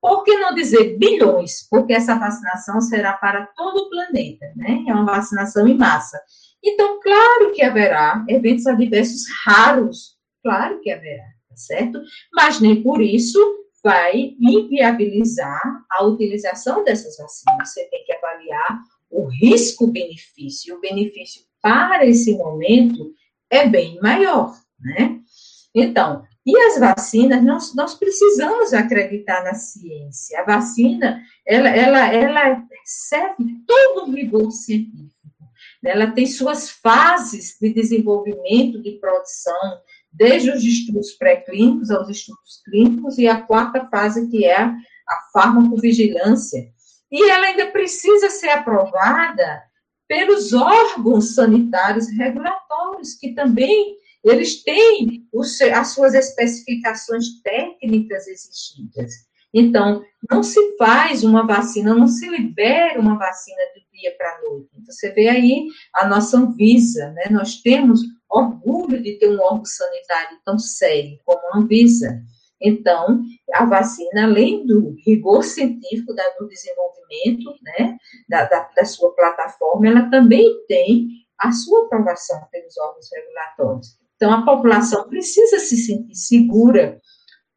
por 0.00 0.22
que 0.22 0.36
não 0.36 0.54
dizer 0.54 0.96
bilhões? 0.96 1.68
Porque 1.68 1.92
essa 1.92 2.14
vacinação 2.14 2.80
será 2.80 3.14
para 3.14 3.46
todo 3.56 3.78
o 3.78 3.90
planeta, 3.90 4.46
né? 4.54 4.84
É 4.86 4.92
uma 4.92 5.04
vacinação 5.04 5.66
em 5.66 5.76
massa. 5.76 6.20
Então, 6.64 7.00
claro 7.00 7.52
que 7.52 7.62
haverá 7.62 8.24
eventos 8.28 8.66
adversos 8.66 9.22
raros, 9.44 10.16
claro 10.42 10.80
que 10.80 10.90
haverá, 10.90 11.24
tá 11.48 11.56
certo? 11.56 12.00
Mas 12.32 12.60
nem 12.60 12.82
por 12.82 13.02
isso 13.02 13.38
vai 13.82 14.34
inviabilizar 14.40 15.60
a 15.90 16.04
utilização 16.04 16.84
dessas 16.84 17.16
vacinas. 17.16 17.68
Você 17.68 17.84
tem 17.84 18.04
que 18.04 18.12
avaliar 18.12 18.80
o 19.10 19.26
risco-benefício. 19.26 20.76
O 20.76 20.80
benefício 20.80 21.42
para 21.62 22.06
esse 22.06 22.36
momento 22.36 23.12
é 23.50 23.66
bem 23.66 23.98
maior, 24.00 24.54
né? 24.78 25.20
Então, 25.74 26.26
e 26.46 26.58
as 26.60 26.80
vacinas, 26.80 27.44
nós, 27.44 27.74
nós 27.74 27.94
precisamos 27.94 28.72
acreditar 28.72 29.44
na 29.44 29.54
ciência. 29.54 30.40
A 30.40 30.44
vacina, 30.44 31.22
ela, 31.46 31.68
ela, 31.68 32.14
ela 32.14 32.62
serve 32.84 33.44
todo 33.66 34.06
o 34.06 34.12
rigor 34.12 34.50
científico. 34.50 35.14
Ela 35.84 36.10
tem 36.10 36.26
suas 36.26 36.70
fases 36.70 37.56
de 37.60 37.72
desenvolvimento, 37.72 38.82
de 38.82 38.92
produção, 38.92 39.80
desde 40.12 40.50
os 40.50 40.64
estudos 40.64 41.12
pré-clínicos 41.12 41.90
aos 41.90 42.08
estudos 42.08 42.62
clínicos, 42.64 43.18
e 43.18 43.28
a 43.28 43.42
quarta 43.42 43.86
fase, 43.88 44.28
que 44.28 44.44
é 44.44 44.62
a 44.62 44.76
farmacovigilância. 45.32 46.68
E 47.10 47.30
ela 47.30 47.46
ainda 47.46 47.66
precisa 47.68 48.28
ser 48.28 48.50
aprovada 48.50 49.62
pelos 50.06 50.52
órgãos 50.52 51.34
sanitários 51.34 52.08
regulatórios, 52.08 53.14
que 53.14 53.34
também 53.34 53.96
eles 54.24 54.62
têm 54.62 55.26
os, 55.32 55.60
as 55.60 55.88
suas 55.88 56.14
especificações 56.14 57.40
técnicas 57.42 58.26
exigidas. 58.26 59.12
Então, 59.52 60.04
não 60.30 60.42
se 60.42 60.76
faz 60.76 61.24
uma 61.24 61.46
vacina, 61.46 61.94
não 61.94 62.06
se 62.06 62.28
libera 62.28 63.00
uma 63.00 63.16
vacina 63.16 63.60
do 63.74 63.96
dia 63.96 64.14
para 64.16 64.40
noite. 64.42 64.68
Você 64.86 65.10
vê 65.12 65.28
aí 65.28 65.68
a 65.94 66.06
nossa 66.06 66.36
Anvisa, 66.36 67.10
né? 67.12 67.28
Nós 67.30 67.60
temos 67.62 68.00
orgulho 68.30 69.02
de 69.02 69.18
ter 69.18 69.28
um 69.28 69.40
órgão 69.40 69.64
sanitário 69.64 70.38
tão 70.44 70.58
sério 70.58 71.18
como 71.24 71.40
a 71.52 71.58
Anvisa. 71.58 72.22
Então, 72.60 73.22
a 73.52 73.64
vacina, 73.64 74.24
além 74.24 74.66
do 74.66 74.96
rigor 75.06 75.44
científico 75.44 76.12
da, 76.14 76.24
do 76.38 76.48
desenvolvimento, 76.48 77.54
né, 77.62 77.96
da, 78.28 78.44
da, 78.44 78.68
da 78.76 78.84
sua 78.84 79.14
plataforma, 79.14 79.86
ela 79.86 80.10
também 80.10 80.44
tem 80.66 81.08
a 81.38 81.52
sua 81.52 81.84
aprovação 81.84 82.40
pelos 82.50 82.76
órgãos 82.76 83.08
regulatórios. 83.12 83.98
Então, 84.16 84.32
a 84.32 84.44
população 84.44 85.08
precisa 85.08 85.60
se 85.60 85.76
sentir 85.76 86.16
segura 86.16 87.00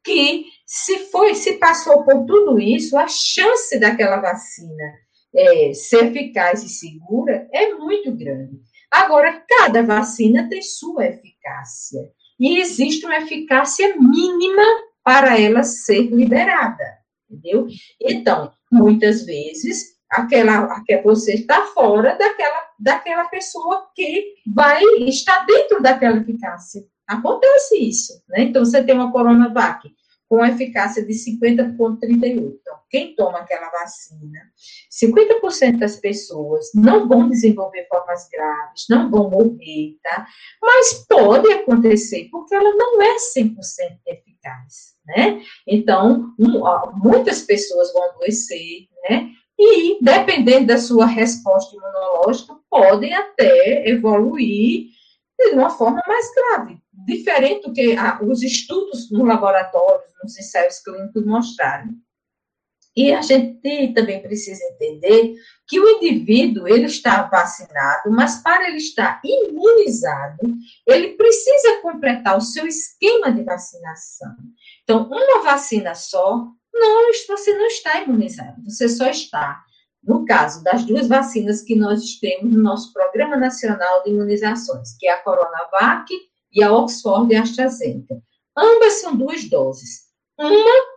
que 0.04 0.46
se 0.66 1.00
foi, 1.12 1.36
se 1.36 1.54
passou 1.54 2.04
por 2.04 2.26
tudo 2.26 2.60
isso, 2.60 2.98
a 2.98 3.08
chance 3.08 3.80
daquela 3.80 4.20
vacina 4.20 4.94
é, 5.34 5.74
ser 5.74 6.06
eficaz 6.06 6.64
e 6.64 6.70
segura 6.70 7.48
é 7.52 7.74
muito 7.74 8.16
grande. 8.16 8.60
Agora, 8.92 9.42
cada 9.48 9.82
vacina 9.82 10.50
tem 10.50 10.62
sua 10.62 11.06
eficácia. 11.06 12.12
E 12.38 12.60
existe 12.60 13.06
uma 13.06 13.18
eficácia 13.18 13.96
mínima 13.98 14.64
para 15.04 15.40
ela 15.40 15.64
ser 15.64 16.08
liberada, 16.14 16.84
entendeu? 17.30 17.68
Então, 18.02 18.52
muitas 18.72 19.26
vezes, 19.26 19.96
aquela, 20.10 20.66
aquela 20.76 21.04
você 21.04 21.36
está 21.36 21.68
fora 21.68 22.18
daquela, 22.18 22.64
daquela 22.78 23.26
pessoa 23.26 23.88
que 23.96 24.34
vai 24.46 24.84
estar 25.08 25.46
dentro 25.46 25.82
daquela 25.82 26.18
eficácia. 26.18 26.84
Acontece 27.08 27.78
isso, 27.78 28.22
né? 28.28 28.44
Então, 28.44 28.66
você 28.66 28.84
tem 28.84 28.96
uma 28.96 29.12
Coronavac 29.12 29.90
com 30.32 30.46
eficácia 30.46 31.06
de 31.06 31.12
50,38. 31.12 32.58
Então, 32.62 32.78
quem 32.90 33.14
toma 33.18 33.40
aquela 33.40 33.70
vacina, 33.70 34.40
50% 34.90 35.78
das 35.78 35.98
pessoas 35.98 36.72
não 36.74 37.06
vão 37.06 37.28
desenvolver 37.28 37.86
formas 37.90 38.30
graves, 38.32 38.86
não 38.90 39.12
vão 39.12 39.30
morrer, 39.30 39.98
tá? 40.02 40.26
Mas 40.62 41.06
pode 41.06 41.52
acontecer, 41.52 42.30
porque 42.32 42.56
ela 42.56 42.74
não 42.74 43.02
é 43.02 43.18
100% 43.18 43.58
eficaz, 44.08 44.96
né? 45.06 45.42
Então, 45.68 46.34
muitas 47.04 47.42
pessoas 47.42 47.92
vão 47.92 48.12
adoecer, 48.12 48.88
né? 49.10 49.32
E, 49.60 50.02
dependendo 50.02 50.68
da 50.68 50.78
sua 50.78 51.08
resposta 51.08 51.76
imunológica, 51.76 52.56
podem 52.70 53.14
até 53.14 53.86
evoluir 53.86 54.92
de 55.38 55.50
uma 55.56 55.70
forma 55.70 56.02
mais 56.08 56.26
grave 56.34 56.82
diferente 57.06 57.68
do 57.68 57.74
que 57.74 57.96
a, 57.96 58.20
os 58.22 58.42
estudos 58.42 59.10
no 59.12 59.24
laboratório, 59.24 60.04
nos 60.24 60.38
ensaios 60.38 60.80
clínicos 60.80 61.26
mostraram. 61.26 61.90
E 62.96 63.14
a 63.14 63.22
gente 63.22 63.94
também 63.94 64.22
precisa 64.22 64.62
entender 64.66 65.34
que 65.68 65.80
o 65.80 65.88
indivíduo, 65.88 66.68
ele 66.68 66.86
está 66.86 67.24
vacinado, 67.24 68.12
mas 68.12 68.42
para 68.44 68.68
ele 68.68 68.78
estar 68.78 69.22
imunizado, 69.24 70.54
ele 70.86 71.14
precisa 71.16 71.82
completar 71.82 72.38
o 72.38 72.42
seu 72.42 72.68
esquema 72.68 73.32
de 73.32 73.44
vacinação. 73.44 74.36
Então, 74.84 75.08
uma 75.08 75.42
vacina 75.42 75.96
só, 75.96 76.46
não, 76.74 77.12
você 77.30 77.54
não 77.58 77.68
está 77.68 78.02
imunizado, 78.02 78.62
você 78.66 78.90
só 78.90 79.10
está. 79.10 79.64
No 80.04 80.26
caso 80.26 80.64
das 80.64 80.84
duas 80.84 81.08
vacinas 81.08 81.62
que 81.62 81.76
nós 81.76 82.16
temos 82.20 82.52
no 82.54 82.62
nosso 82.62 82.92
Programa 82.92 83.38
Nacional 83.38 84.04
de 84.04 84.10
Imunizações, 84.10 84.98
que 84.98 85.06
é 85.06 85.12
a 85.14 85.22
Coronavac 85.22 86.12
e 86.54 86.64
a 86.64 86.72
Oxford 86.72 87.34
e 87.34 87.36
a 87.36 87.42
AstraZeneca. 87.44 88.22
Ambas 88.58 89.02
são 89.02 89.16
duas 89.16 89.50
doses. 89.50 90.08
Uma 90.38 90.92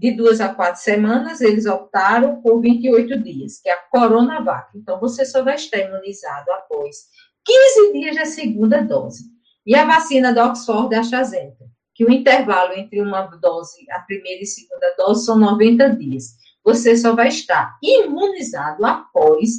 de 0.00 0.12
duas 0.12 0.40
a 0.40 0.54
quatro 0.54 0.80
semanas, 0.80 1.42
eles 1.42 1.66
optaram 1.66 2.40
por 2.40 2.58
28 2.60 3.22
dias, 3.22 3.60
que 3.60 3.68
é 3.68 3.72
a 3.72 3.82
Coronavac. 3.90 4.70
Então, 4.74 4.98
você 4.98 5.26
só 5.26 5.44
vai 5.44 5.56
estar 5.56 5.76
imunizado 5.76 6.50
após 6.52 6.96
15 7.44 7.92
dias 7.92 8.16
da 8.16 8.24
segunda 8.24 8.82
dose. 8.82 9.24
E 9.66 9.74
a 9.74 9.84
vacina 9.84 10.32
da 10.32 10.46
Oxford 10.46 10.94
e 10.94 10.96
a 10.96 11.00
AstraZeneca, 11.00 11.66
que 11.94 12.06
o 12.06 12.10
intervalo 12.10 12.72
entre 12.72 13.02
uma 13.02 13.26
dose, 13.26 13.84
a 13.90 14.00
primeira 14.00 14.42
e 14.42 14.46
segunda 14.46 14.94
dose, 14.96 15.26
são 15.26 15.38
90 15.38 15.96
dias. 15.96 16.34
Você 16.64 16.96
só 16.96 17.14
vai 17.14 17.28
estar 17.28 17.76
imunizado 17.82 18.86
após 18.86 19.50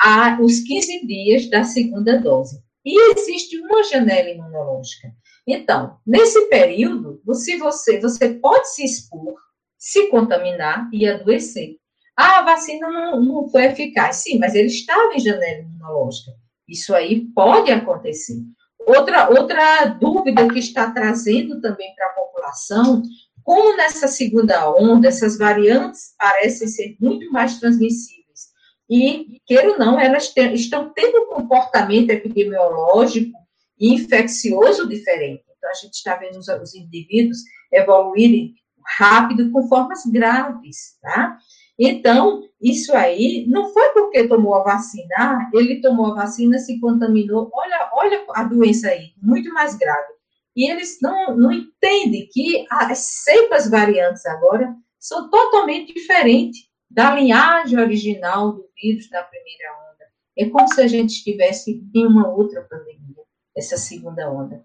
a, 0.00 0.40
os 0.40 0.60
15 0.60 1.06
dias 1.06 1.50
da 1.50 1.62
segunda 1.62 2.18
dose. 2.18 2.62
E 2.84 3.12
existe 3.12 3.58
uma 3.60 3.82
janela 3.84 4.30
imunológica. 4.30 5.12
Então, 5.46 5.98
nesse 6.06 6.46
período, 6.48 7.20
se 7.34 7.56
você, 7.56 8.00
você 8.00 8.34
pode 8.34 8.72
se 8.74 8.84
expor, 8.84 9.34
se 9.78 10.08
contaminar 10.08 10.88
e 10.92 11.06
adoecer. 11.06 11.76
Ah, 12.16 12.38
a 12.38 12.42
vacina 12.42 12.88
não, 12.88 13.20
não 13.22 13.48
foi 13.48 13.64
eficaz. 13.64 14.16
Sim, 14.16 14.38
mas 14.38 14.54
ele 14.54 14.68
estava 14.68 15.14
em 15.14 15.20
janela 15.20 15.60
imunológica. 15.60 16.32
Isso 16.68 16.94
aí 16.94 17.26
pode 17.34 17.70
acontecer. 17.70 18.42
Outra, 18.86 19.28
outra 19.28 19.86
dúvida 19.86 20.48
que 20.48 20.58
está 20.58 20.90
trazendo 20.90 21.60
também 21.60 21.94
para 21.94 22.06
a 22.06 22.14
população, 22.14 23.02
como 23.42 23.76
nessa 23.76 24.08
segunda 24.08 24.70
onda, 24.72 25.08
essas 25.08 25.36
variantes 25.36 26.14
parecem 26.18 26.68
ser 26.68 26.96
muito 27.00 27.30
mais 27.32 27.58
transmissíveis 27.58 28.19
e, 28.90 29.40
queira 29.46 29.70
ou 29.70 29.78
não, 29.78 30.00
elas 30.00 30.30
te, 30.30 30.40
estão 30.52 30.90
tendo 30.92 31.22
um 31.22 31.26
comportamento 31.26 32.10
epidemiológico 32.10 33.38
e 33.78 33.94
infeccioso 33.94 34.88
diferente. 34.88 35.44
Então, 35.56 35.70
a 35.70 35.74
gente 35.74 35.94
está 35.94 36.16
vendo 36.16 36.38
os, 36.38 36.48
os 36.48 36.74
indivíduos 36.74 37.38
evoluírem 37.72 38.54
rápido 38.98 39.52
com 39.52 39.68
formas 39.68 40.04
graves, 40.06 40.98
tá? 41.00 41.38
Então, 41.78 42.42
isso 42.60 42.94
aí 42.94 43.46
não 43.48 43.72
foi 43.72 43.90
porque 43.90 44.26
tomou 44.26 44.54
a 44.54 44.64
vacina, 44.64 45.14
ah, 45.16 45.50
ele 45.54 45.80
tomou 45.80 46.06
a 46.06 46.14
vacina, 46.14 46.58
se 46.58 46.80
contaminou, 46.80 47.48
olha, 47.54 47.90
olha 47.94 48.24
a 48.34 48.42
doença 48.42 48.88
aí, 48.88 49.12
muito 49.22 49.52
mais 49.54 49.76
grave. 49.76 50.12
E 50.56 50.68
eles 50.68 50.98
não, 51.00 51.36
não 51.36 51.52
entendem 51.52 52.28
que 52.30 52.66
as 52.68 52.98
cepas 52.98 53.70
variantes 53.70 54.26
agora 54.26 54.74
são 54.98 55.30
totalmente 55.30 55.94
diferentes 55.94 56.69
da 56.90 57.14
linhagem 57.14 57.78
original 57.78 58.52
do 58.52 58.68
vírus 58.74 59.08
da 59.08 59.22
primeira 59.22 59.72
onda. 59.72 60.04
É 60.36 60.48
como 60.48 60.66
se 60.72 60.80
a 60.80 60.86
gente 60.86 61.10
estivesse 61.10 61.82
em 61.94 62.06
uma 62.06 62.28
outra 62.28 62.62
pandemia, 62.62 63.22
essa 63.56 63.76
segunda 63.76 64.30
onda. 64.30 64.64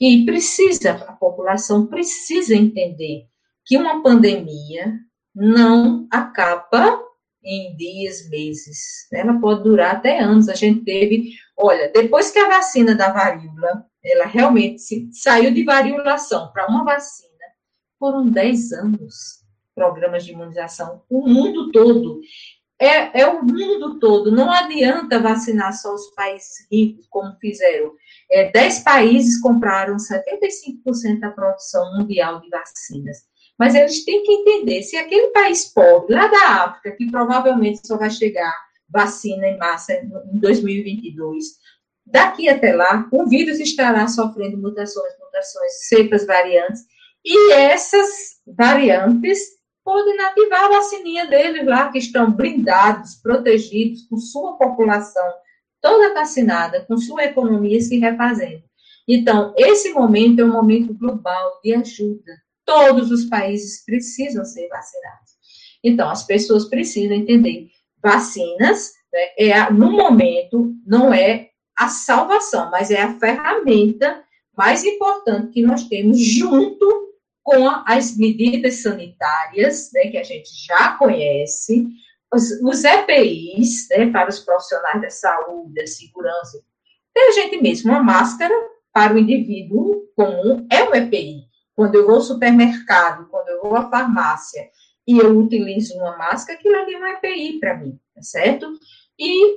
E 0.00 0.24
precisa, 0.24 0.92
a 0.92 1.12
população 1.12 1.86
precisa 1.86 2.54
entender 2.54 3.26
que 3.66 3.76
uma 3.76 4.02
pandemia 4.02 4.94
não 5.34 6.06
acaba 6.10 7.02
em 7.44 7.76
dias, 7.76 8.28
meses. 8.30 9.06
Ela 9.12 9.38
pode 9.38 9.62
durar 9.62 9.96
até 9.96 10.20
anos. 10.20 10.48
A 10.48 10.54
gente 10.54 10.84
teve, 10.84 11.32
olha, 11.56 11.90
depois 11.92 12.30
que 12.30 12.38
a 12.38 12.48
vacina 12.48 12.94
da 12.94 13.12
varíola, 13.12 13.84
ela 14.02 14.26
realmente 14.26 15.08
saiu 15.12 15.52
de 15.52 15.64
variolação 15.64 16.50
para 16.52 16.66
uma 16.66 16.84
vacina, 16.84 17.28
foram 17.98 18.28
10 18.28 18.72
anos 18.72 19.37
programas 19.78 20.24
de 20.24 20.32
imunização, 20.32 21.02
o 21.08 21.26
mundo 21.28 21.70
todo. 21.70 22.20
É, 22.80 23.22
é 23.22 23.26
o 23.26 23.42
mundo 23.44 23.98
todo. 23.98 24.30
Não 24.30 24.50
adianta 24.52 25.20
vacinar 25.20 25.72
só 25.72 25.94
os 25.94 26.10
países 26.14 26.66
ricos, 26.70 27.06
como 27.08 27.36
fizeram. 27.40 27.92
É, 28.30 28.50
10 28.50 28.80
países 28.80 29.40
compraram 29.40 29.96
75% 29.96 31.20
da 31.20 31.30
produção 31.30 31.96
mundial 31.96 32.40
de 32.40 32.48
vacinas. 32.48 33.18
Mas 33.58 33.74
eles 33.74 34.04
têm 34.04 34.22
que 34.22 34.32
entender, 34.32 34.82
se 34.82 34.96
aquele 34.96 35.28
país 35.28 35.64
pobre, 35.72 36.14
lá 36.14 36.28
da 36.28 36.64
África, 36.64 36.96
que 36.96 37.10
provavelmente 37.10 37.84
só 37.84 37.96
vai 37.96 38.10
chegar 38.10 38.54
vacina 38.88 39.48
em 39.48 39.58
massa 39.58 39.94
em 39.94 40.38
2022, 40.38 41.44
daqui 42.06 42.48
até 42.48 42.74
lá, 42.74 43.08
o 43.12 43.26
vírus 43.26 43.58
estará 43.58 44.06
sofrendo 44.06 44.56
mutações, 44.56 45.12
mutações, 45.20 45.88
cepas 45.88 46.24
variantes, 46.24 46.82
e 47.24 47.52
essas 47.52 48.40
variantes 48.46 49.57
podem 49.88 50.20
ativar 50.20 50.64
a 50.64 50.68
vacininha 50.68 51.26
deles 51.26 51.64
lá, 51.64 51.90
que 51.90 51.96
estão 51.96 52.30
blindados, 52.30 53.14
protegidos, 53.14 54.02
com 54.02 54.18
sua 54.18 54.58
população 54.58 55.26
toda 55.80 56.12
vacinada, 56.12 56.84
com 56.84 56.98
sua 56.98 57.24
economia 57.24 57.80
se 57.80 57.98
refazendo. 57.98 58.62
Então, 59.08 59.54
esse 59.56 59.94
momento 59.94 60.40
é 60.40 60.44
um 60.44 60.52
momento 60.52 60.92
global 60.92 61.58
de 61.64 61.72
ajuda. 61.72 62.36
Todos 62.66 63.10
os 63.10 63.24
países 63.30 63.82
precisam 63.82 64.44
ser 64.44 64.68
vacinados. 64.68 65.30
Então, 65.82 66.10
as 66.10 66.22
pessoas 66.22 66.66
precisam 66.66 67.16
entender. 67.16 67.68
Vacinas, 68.02 68.92
né, 69.10 69.20
é, 69.38 69.70
no 69.70 69.90
momento, 69.90 70.74
não 70.86 71.14
é 71.14 71.48
a 71.74 71.88
salvação, 71.88 72.70
mas 72.70 72.90
é 72.90 73.00
a 73.00 73.18
ferramenta 73.18 74.22
mais 74.54 74.84
importante 74.84 75.52
que 75.52 75.62
nós 75.62 75.84
temos 75.84 76.18
junto 76.18 77.07
com 77.48 77.66
as 77.86 78.14
medidas 78.14 78.82
sanitárias, 78.82 79.90
né, 79.94 80.10
que 80.10 80.18
a 80.18 80.22
gente 80.22 80.50
já 80.66 80.92
conhece, 80.98 81.88
os, 82.30 82.50
os 82.62 82.84
EPIs, 82.84 83.88
né, 83.88 84.10
para 84.10 84.28
os 84.28 84.40
profissionais 84.40 85.00
da 85.00 85.08
saúde, 85.08 85.72
da 85.72 85.86
segurança, 85.86 86.62
tem 87.14 87.28
a 87.28 87.32
gente 87.32 87.62
mesmo, 87.62 87.90
uma 87.90 88.02
máscara 88.02 88.54
para 88.92 89.14
o 89.14 89.18
indivíduo 89.18 90.06
comum 90.14 90.66
é 90.70 90.84
um 90.84 90.94
EPI. 90.94 91.44
Quando 91.74 91.94
eu 91.94 92.04
vou 92.06 92.16
ao 92.16 92.20
supermercado, 92.20 93.26
quando 93.30 93.48
eu 93.48 93.62
vou 93.62 93.76
à 93.76 93.88
farmácia 93.88 94.68
e 95.06 95.16
eu 95.16 95.34
utilizo 95.38 95.96
uma 95.96 96.18
máscara, 96.18 96.58
aquilo 96.58 96.76
ali 96.76 96.92
é 96.92 96.98
um 96.98 97.06
EPI 97.06 97.60
para 97.60 97.78
mim, 97.78 97.98
tá 98.14 98.20
certo? 98.20 98.70
E 99.18 99.56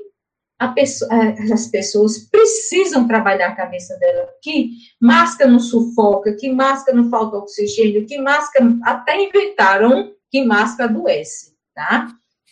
pessoa, 0.69 1.09
as 1.51 1.67
pessoas 1.67 2.19
precisam 2.29 3.07
trabalhar 3.07 3.49
a 3.49 3.55
cabeça 3.55 3.97
dela, 3.97 4.29
que 4.41 4.71
máscara 4.99 5.49
não 5.49 5.59
sufoca, 5.59 6.35
que 6.35 6.51
máscara 6.51 6.97
não 6.97 7.09
falta 7.09 7.37
oxigênio, 7.37 8.05
que 8.05 8.19
máscara, 8.19 8.77
até 8.83 9.21
inventaram 9.21 10.13
que 10.29 10.43
máscara 10.45 10.89
adoece, 10.89 11.55
tá? 11.73 12.07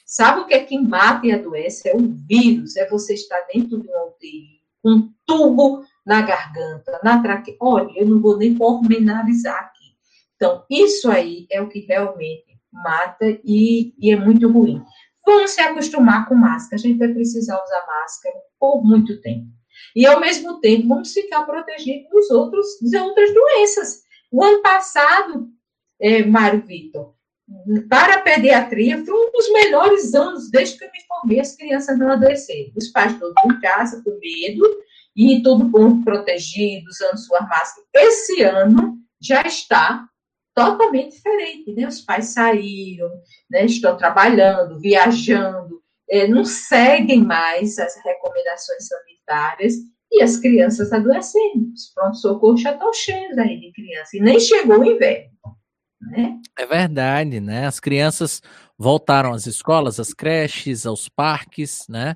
Sabe 0.05 0.41
o 0.41 0.45
que 0.47 0.55
é 0.55 0.63
que 0.63 0.77
mata 0.79 1.27
e 1.27 1.31
adoece? 1.31 1.87
É 1.87 1.95
o 1.95 1.99
vírus, 1.99 2.75
é 2.75 2.89
você 2.89 3.13
estar 3.13 3.45
dentro 3.53 3.79
de 3.79 3.89
com 4.81 4.91
um 4.91 5.13
tubo 5.25 5.83
na 6.05 6.21
garganta, 6.21 6.99
na 7.03 7.21
traqueia. 7.21 7.57
Olha, 7.61 7.91
eu 7.95 8.07
não 8.07 8.21
vou 8.21 8.37
nem 8.37 8.55
pormenorizar 8.55 9.55
aqui. 9.59 9.93
Então, 10.35 10.63
isso 10.69 11.11
aí 11.11 11.45
é 11.51 11.61
o 11.61 11.67
que 11.67 11.81
realmente 11.81 12.57
mata 12.71 13.25
e, 13.43 13.93
e 13.99 14.11
é 14.11 14.15
muito 14.15 14.49
ruim. 14.51 14.81
Vamos 15.29 15.51
se 15.51 15.61
acostumar 15.61 16.27
com 16.27 16.33
máscara. 16.33 16.75
A 16.75 16.79
gente 16.79 16.97
vai 16.97 17.09
precisar 17.09 17.61
usar 17.63 17.85
máscara 17.85 18.35
por 18.59 18.83
muito 18.83 19.21
tempo. 19.21 19.45
E, 19.95 20.03
ao 20.03 20.19
mesmo 20.19 20.59
tempo, 20.59 20.87
vamos 20.87 21.13
ficar 21.13 21.43
protegidos 21.43 22.09
dos 22.09 22.31
outros, 22.31 22.65
das 22.81 22.99
outras 22.99 23.31
doenças. 23.31 24.01
O 24.31 24.43
ano 24.43 24.59
passado, 24.63 25.47
é, 26.01 26.25
Mário 26.25 26.65
Vitor, 26.65 27.13
para 27.87 28.15
a 28.15 28.21
pediatria, 28.21 29.05
foi 29.05 29.13
um 29.13 29.31
dos 29.31 29.51
melhores 29.53 30.15
anos 30.15 30.49
desde 30.49 30.79
que 30.79 30.85
eu 30.85 30.91
me 30.91 30.99
formei, 31.07 31.39
as 31.39 31.55
crianças 31.55 31.99
não 31.99 32.09
adoeceram. 32.09 32.71
Os 32.75 32.87
pais 32.87 33.19
todos 33.19 33.35
em 33.45 33.59
casa, 33.59 34.01
com 34.03 34.19
medo, 34.19 34.63
e 35.15 35.43
todo 35.43 35.69
mundo 35.69 36.03
protegido, 36.03 36.89
usando 36.89 37.17
sua 37.19 37.41
máscara. 37.41 37.85
Esse 37.93 38.41
ano 38.41 38.97
já 39.21 39.43
está 39.43 40.09
totalmente 40.53 41.15
diferente, 41.15 41.73
né? 41.73 41.87
Os 41.87 42.01
pais 42.01 42.25
saíram, 42.33 43.09
né? 43.49 43.65
estão 43.65 43.95
trabalhando, 43.97 44.79
viajando, 44.79 45.81
é, 46.09 46.27
não 46.27 46.43
seguem 46.43 47.23
mais 47.23 47.77
as 47.77 47.95
recomendações 48.03 48.87
sanitárias 48.87 49.75
e 50.11 50.23
as 50.23 50.37
crianças 50.37 50.91
adoecendo. 50.91 51.71
Os 51.73 51.91
pronto-socorros 51.93 52.61
já 52.61 52.71
estão 52.71 52.91
cheios 52.93 53.37
aí 53.37 53.59
de 53.59 53.71
crianças, 53.71 54.13
e 54.13 54.19
nem 54.19 54.39
chegou 54.39 54.79
o 54.79 54.85
inverno. 54.85 55.29
Né? 56.01 56.39
É 56.57 56.65
verdade, 56.65 57.39
né? 57.39 57.67
As 57.67 57.79
crianças 57.79 58.41
voltaram 58.77 59.33
às 59.33 59.45
escolas, 59.45 59.99
às 59.99 60.13
creches, 60.13 60.85
aos 60.85 61.09
parques, 61.09 61.85
né? 61.87 62.15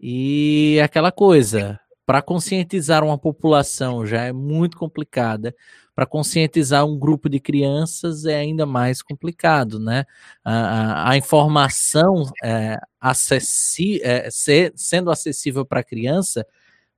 E 0.00 0.80
aquela 0.82 1.10
coisa, 1.10 1.78
para 2.06 2.22
conscientizar 2.22 3.02
uma 3.04 3.18
população 3.18 4.06
já 4.06 4.22
é 4.22 4.32
muito 4.32 4.76
complicada. 4.76 5.54
Para 5.94 6.06
conscientizar 6.06 6.84
um 6.84 6.98
grupo 6.98 7.28
de 7.28 7.38
crianças 7.38 8.24
é 8.24 8.36
ainda 8.36 8.66
mais 8.66 9.00
complicado, 9.00 9.78
né? 9.78 10.04
A, 10.44 10.52
a, 10.52 11.10
a 11.10 11.16
informação 11.16 12.24
é, 12.42 12.78
acessi 13.00 14.00
é, 14.02 14.28
ser, 14.30 14.72
sendo 14.74 15.10
acessível 15.10 15.64
para 15.64 15.80
a 15.80 15.84
criança, 15.84 16.44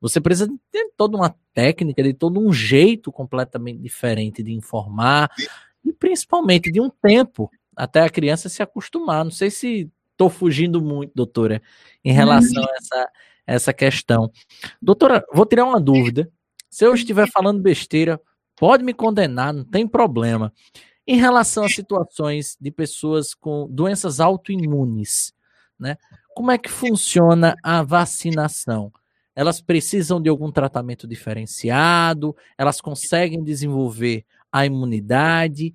você 0.00 0.20
precisa 0.20 0.48
ter 0.70 0.90
toda 0.96 1.16
uma 1.16 1.34
técnica, 1.52 2.02
de 2.02 2.14
todo 2.14 2.40
um 2.40 2.52
jeito 2.52 3.10
completamente 3.10 3.80
diferente 3.80 4.42
de 4.42 4.52
informar, 4.52 5.30
e 5.84 5.92
principalmente 5.92 6.70
de 6.70 6.80
um 6.80 6.90
tempo 6.90 7.50
até 7.74 8.02
a 8.02 8.10
criança 8.10 8.48
se 8.48 8.62
acostumar. 8.62 9.24
Não 9.24 9.30
sei 9.30 9.50
se 9.50 9.90
estou 10.12 10.30
fugindo 10.30 10.80
muito, 10.80 11.12
doutora, 11.14 11.62
em 12.04 12.12
relação 12.12 12.62
a 12.62 12.74
essa, 12.76 13.10
essa 13.46 13.72
questão. 13.72 14.30
Doutora, 14.80 15.24
vou 15.32 15.46
tirar 15.46 15.64
uma 15.64 15.80
dúvida. 15.80 16.30
Se 16.70 16.84
eu 16.84 16.94
estiver 16.94 17.30
falando 17.30 17.62
besteira, 17.62 18.20
pode 18.56 18.82
me 18.82 18.94
condenar, 18.94 19.52
não 19.52 19.64
tem 19.64 19.86
problema. 19.86 20.52
Em 21.06 21.18
relação 21.18 21.64
a 21.64 21.68
situações 21.68 22.56
de 22.60 22.70
pessoas 22.70 23.32
com 23.32 23.68
doenças 23.70 24.18
autoimunes, 24.18 25.32
né? 25.78 25.96
Como 26.34 26.50
é 26.50 26.58
que 26.58 26.70
funciona 26.70 27.54
a 27.62 27.82
vacinação? 27.82 28.92
Elas 29.34 29.60
precisam 29.60 30.20
de 30.20 30.28
algum 30.28 30.50
tratamento 30.50 31.06
diferenciado? 31.06 32.34
Elas 32.58 32.80
conseguem 32.80 33.44
desenvolver 33.44 34.24
a 34.50 34.66
imunidade? 34.66 35.74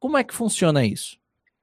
Como 0.00 0.18
é 0.18 0.24
que 0.24 0.34
funciona 0.34 0.84
isso? 0.84 1.18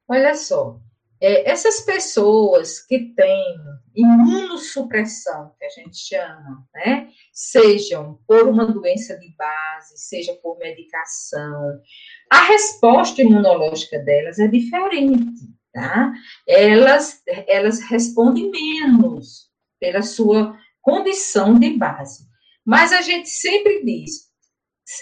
Olha 0.08 0.34
só, 0.36 0.80
é, 1.22 1.48
essas 1.50 1.82
pessoas 1.82 2.80
que 2.80 3.14
têm 3.16 3.56
imunossupressão, 3.96 5.54
que 5.60 5.66
a 5.66 5.70
gente 5.70 5.96
chama, 5.96 6.68
né? 6.74 7.10
Sejam 7.32 8.20
por 8.28 8.48
uma 8.48 8.66
doença 8.66 9.18
de 9.20 9.30
base, 9.36 9.98
seja 9.98 10.34
por 10.42 10.58
medicação, 10.58 11.80
a 12.32 12.44
resposta 12.46 13.22
imunológica 13.22 14.00
delas 14.00 14.40
é 14.40 14.48
diferente, 14.48 15.48
tá? 15.72 16.12
Elas, 16.48 17.22
elas 17.48 17.80
respondem 17.82 18.50
menos 18.50 19.52
pela 19.80 20.02
sua 20.02 20.58
condição 20.82 21.54
de 21.60 21.78
base. 21.78 22.26
Mas 22.66 22.92
a 22.92 23.02
gente 23.02 23.30
sempre 23.30 23.84
diz, 23.84 24.32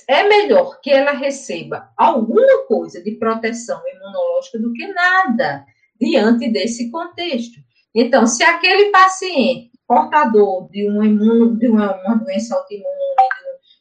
é 0.07 0.27
melhor 0.27 0.81
que 0.81 0.91
ela 0.91 1.11
receba 1.11 1.91
alguma 1.97 2.65
coisa 2.67 3.01
de 3.01 3.11
proteção 3.11 3.81
imunológica 3.87 4.59
do 4.59 4.73
que 4.73 4.85
nada 4.87 5.65
diante 5.99 6.51
desse 6.51 6.89
contexto. 6.89 7.59
Então, 7.93 8.25
se 8.25 8.43
aquele 8.43 8.91
paciente 8.91 9.71
portador 9.87 10.69
de 10.69 10.87
uma, 10.87 11.05
imuno, 11.05 11.57
de 11.57 11.67
uma, 11.67 11.95
uma 12.03 12.15
doença 12.15 12.55
autoimune, 12.55 12.87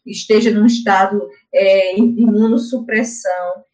esteja 0.07 0.51
num 0.51 0.65
estado 0.65 1.29
é, 1.53 1.95
de 1.95 2.01
imunossupressão, 2.01 3.65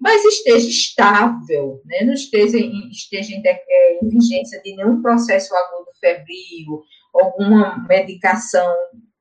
mas 0.00 0.24
esteja 0.24 0.68
estável, 0.68 1.80
né? 1.84 2.04
não 2.04 2.12
esteja, 2.12 2.56
esteja 2.90 3.34
em, 3.34 3.42
é, 3.44 3.98
em 4.04 4.08
vigência 4.08 4.62
de 4.62 4.76
nenhum 4.76 5.02
processo 5.02 5.52
agudo 5.54 5.90
febril, 6.00 6.84
alguma 7.12 7.84
medicação 7.88 8.72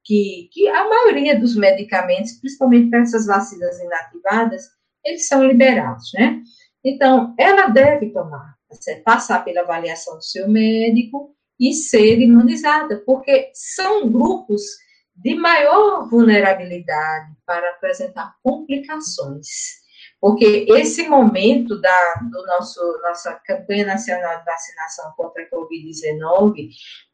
que, 0.04 0.48
que 0.52 0.68
a 0.68 0.88
maioria 0.88 1.40
dos 1.40 1.56
medicamentos, 1.56 2.34
principalmente 2.34 2.90
para 2.90 3.02
essas 3.02 3.26
vacinas 3.26 3.80
inativadas, 3.80 4.62
eles 5.04 5.28
são 5.28 5.44
liberados, 5.44 6.12
né? 6.14 6.40
Então, 6.84 7.34
ela 7.38 7.68
deve 7.68 8.12
tomar 8.12 8.59
passar 9.04 9.44
pela 9.44 9.62
avaliação 9.62 10.16
do 10.16 10.24
seu 10.24 10.48
médico 10.48 11.36
e 11.60 11.74
ser 11.74 12.20
imunizada, 12.20 13.04
porque 13.06 13.52
são 13.54 14.10
grupos 14.10 14.62
de 15.16 15.36
maior 15.36 16.08
vulnerabilidade 16.10 17.34
para 17.46 17.72
apresentar 17.72 18.34
complicações. 18.42 19.80
Porque 20.22 20.66
esse 20.70 21.08
momento 21.08 21.80
da 21.80 22.14
do 22.32 22.46
nosso, 22.46 22.80
nossa 23.02 23.34
campanha 23.46 23.86
nacional 23.86 24.40
de 24.40 24.46
vacinação 24.46 25.14
contra 25.16 25.44
a 25.44 25.50
Covid-19, 25.50 26.70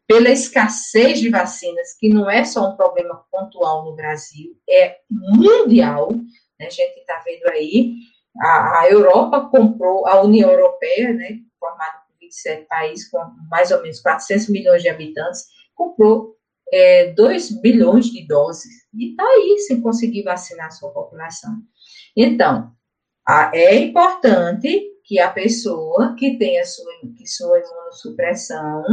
pela 0.08 0.30
escassez 0.30 1.20
de 1.20 1.30
vacinas, 1.30 1.96
que 2.00 2.10
não 2.10 2.30
é 2.30 2.44
só 2.44 2.70
um 2.70 2.76
problema 2.76 3.24
pontual 3.32 3.86
no 3.86 3.96
Brasil, 3.96 4.56
é 4.70 4.98
mundial, 5.10 6.12
né? 6.60 6.68
a 6.68 6.70
gente 6.70 7.00
está 7.00 7.22
vendo 7.26 7.48
aí, 7.52 7.96
a, 8.42 8.80
a, 8.80 8.90
Europa 8.90 9.50
comprou, 9.50 10.08
a 10.08 10.22
União 10.22 10.50
Europeia, 10.50 11.14
né, 11.14 11.40
formada 11.60 12.00
por 12.08 12.18
27 12.20 12.68
países, 12.68 13.10
com 13.10 13.20
mais 13.50 13.72
ou 13.72 13.82
menos 13.82 14.00
400 14.02 14.50
milhões 14.50 14.82
de 14.82 14.90
habitantes, 14.90 15.46
comprou 15.74 16.36
é, 16.72 17.14
2 17.14 17.62
bilhões 17.62 18.08
de 18.08 18.26
doses 18.28 18.86
e 18.94 19.12
está 19.12 19.24
aí 19.24 19.58
sem 19.60 19.82
conseguir 19.82 20.24
vacinar 20.24 20.68
a 20.68 20.72
sua 20.72 20.92
população. 20.92 21.52
Então, 22.16 22.72
a, 23.28 23.52
é 23.54 23.76
importante 23.76 24.92
que 25.04 25.20
a 25.20 25.30
pessoa 25.32 26.16
que 26.16 26.38
tem 26.38 26.60
a 26.60 26.66
sua, 26.66 26.92
que 27.16 27.28
sua 27.28 27.60
imunossupressão, 27.60 28.84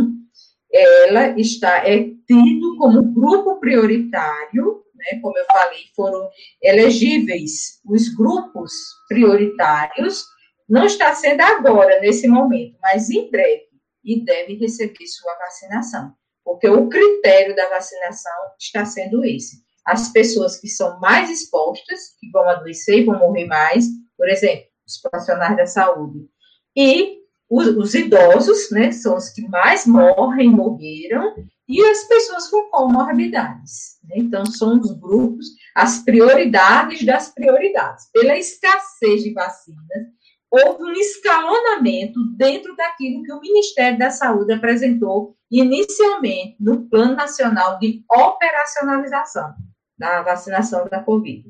ela 0.70 1.38
está, 1.38 1.88
é 1.88 1.98
tido 2.26 2.76
como 2.78 3.02
grupo 3.02 3.59
prioritário 3.61 4.83
né, 5.11 5.21
como 5.21 5.37
eu 5.37 5.45
falei, 5.47 5.81
foram 5.95 6.29
elegíveis 6.62 7.81
os 7.85 8.09
grupos 8.15 8.73
prioritários, 9.09 10.25
não 10.69 10.87
está 10.87 11.15
sendo 11.15 11.41
agora, 11.43 12.01
nesse 12.01 12.29
momento, 12.29 12.77
mas 12.81 13.11
em 13.11 13.31
breve, 13.31 13.69
e 14.05 14.25
deve 14.25 14.55
receber 14.55 15.07
sua 15.07 15.35
vacinação, 15.37 16.12
porque 16.45 16.69
o 16.69 16.88
critério 16.88 17.55
da 17.55 17.69
vacinação 17.69 18.33
está 18.59 18.85
sendo 18.85 19.25
esse. 19.25 19.62
As 19.85 20.12
pessoas 20.12 20.59
que 20.59 20.69
são 20.69 20.99
mais 21.01 21.29
expostas, 21.29 22.17
que 22.19 22.31
vão 22.31 22.49
adoecer 22.49 22.99
e 22.99 23.05
vão 23.05 23.19
morrer 23.19 23.47
mais, 23.47 23.87
por 24.17 24.29
exemplo, 24.29 24.67
os 24.87 25.01
profissionais 25.01 25.57
da 25.57 25.67
saúde, 25.67 26.27
e 26.77 27.23
os, 27.51 27.67
os, 27.77 27.95
idosos, 27.95 28.71
né, 28.71 28.91
são 28.93 29.17
os 29.17 29.29
que 29.29 29.47
mais 29.49 29.87
morrem, 29.87 30.49
morreram, 30.49 31.35
e 31.68 31.83
as 31.83 32.05
pessoas 32.05 32.48
com 32.48 32.70
comorbidades. 32.70 33.98
Né? 34.05 34.16
Então, 34.18 34.44
são 34.46 34.79
os 34.79 34.92
grupos, 34.98 35.46
as 35.75 36.01
prioridades 36.01 37.05
das 37.05 37.33
prioridades. 37.33 38.11
Pela 38.12 38.37
escassez 38.37 39.22
de 39.22 39.33
vacinas, 39.33 40.07
houve 40.51 40.85
um 40.85 40.92
escalonamento 40.92 42.20
dentro 42.37 42.77
daquilo 42.77 43.22
que 43.22 43.33
o 43.33 43.40
Ministério 43.40 43.98
da 43.98 44.11
Saúde 44.11 44.53
apresentou 44.53 45.35
inicialmente 45.51 46.57
no 46.61 46.88
Plano 46.88 47.14
Nacional 47.14 47.79
de 47.79 48.05
Operacionalização 48.11 49.55
da 49.98 50.22
Vacinação 50.22 50.88
da 50.88 51.01
Covid. 51.01 51.44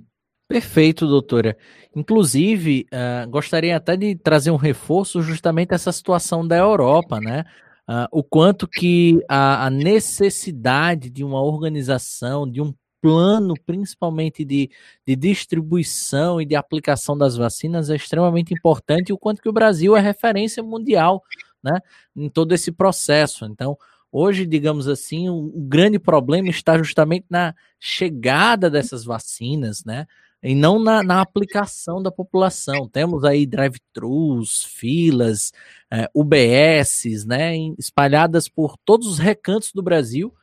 Perfeito, 0.49 1.07
doutora. 1.07 1.57
Inclusive, 1.97 2.87
uh, 2.93 3.29
gostaria 3.31 3.77
até 3.77 3.97
de 3.97 4.15
trazer 4.15 4.51
um 4.51 4.57
reforço 4.57 5.23
justamente 5.23 5.73
essa 5.73 5.91
situação 5.91 6.47
da 6.47 6.57
Europa, 6.57 7.19
né? 7.21 7.45
Uh, 7.93 8.09
o 8.11 8.25
quanto 8.25 8.67
que 8.67 9.23
a, 9.29 9.67
a, 9.67 9.71
necessidade 9.71 11.11
de 11.11 11.23
uma 11.23 11.43
organização, 11.43 12.51
de 12.51 12.59
um 12.63 12.73
plano, 13.03 13.53
principalmente 13.67 14.47
de, 14.47 14.71
de 15.07 15.15
distribuição 15.15 16.41
e 16.41 16.47
de 16.47 16.57
aplicação 16.57 17.19
das 17.19 17.37
vacinas, 17.37 17.91
é 17.91 17.97
extremamente 17.97 18.55
importante, 18.55 19.11
e 19.11 19.13
o 19.13 19.19
quanto 19.19 19.43
que 19.43 19.49
o 19.49 19.53
Brasil 19.53 19.95
é 19.95 20.01
referência 20.01 20.63
mundial, 20.63 21.23
né? 21.63 21.81
Em 22.17 22.31
todo 22.31 22.53
esse 22.53 22.73
processo. 22.73 23.45
Então, 23.45 23.77
Hoje, 24.15 24.45
digamos 24.45 24.89
assim, 24.89 25.31
o, 25.31 25.47
o, 25.47 25.63
grande 25.63 25.99
problema 25.99 26.51
está 26.51 26.77
justamente 26.77 27.25
na 27.31 27.55
chegada 27.81 28.69
dessas 28.69 29.07
vacinas, 29.07 29.87
né? 29.87 30.07
E 30.43 30.55
não 30.55 30.79
na, 30.79 31.03
na 31.03 31.21
aplicação 31.21 32.03
da 32.03 32.11
população. 32.11 32.89
Temos 32.89 33.25
aí 33.25 33.47
drive-thrus, 33.47 34.65
filas, 34.65 35.53
é, 35.91 36.09
UBSs, 36.13 37.27
né, 37.27 37.57
espalhadas 37.79 38.49
por 38.49 38.77
todos 38.85 39.07
os 39.07 39.19
recantos 39.19 39.73
do 39.73 39.83
Brasil, 39.83 40.35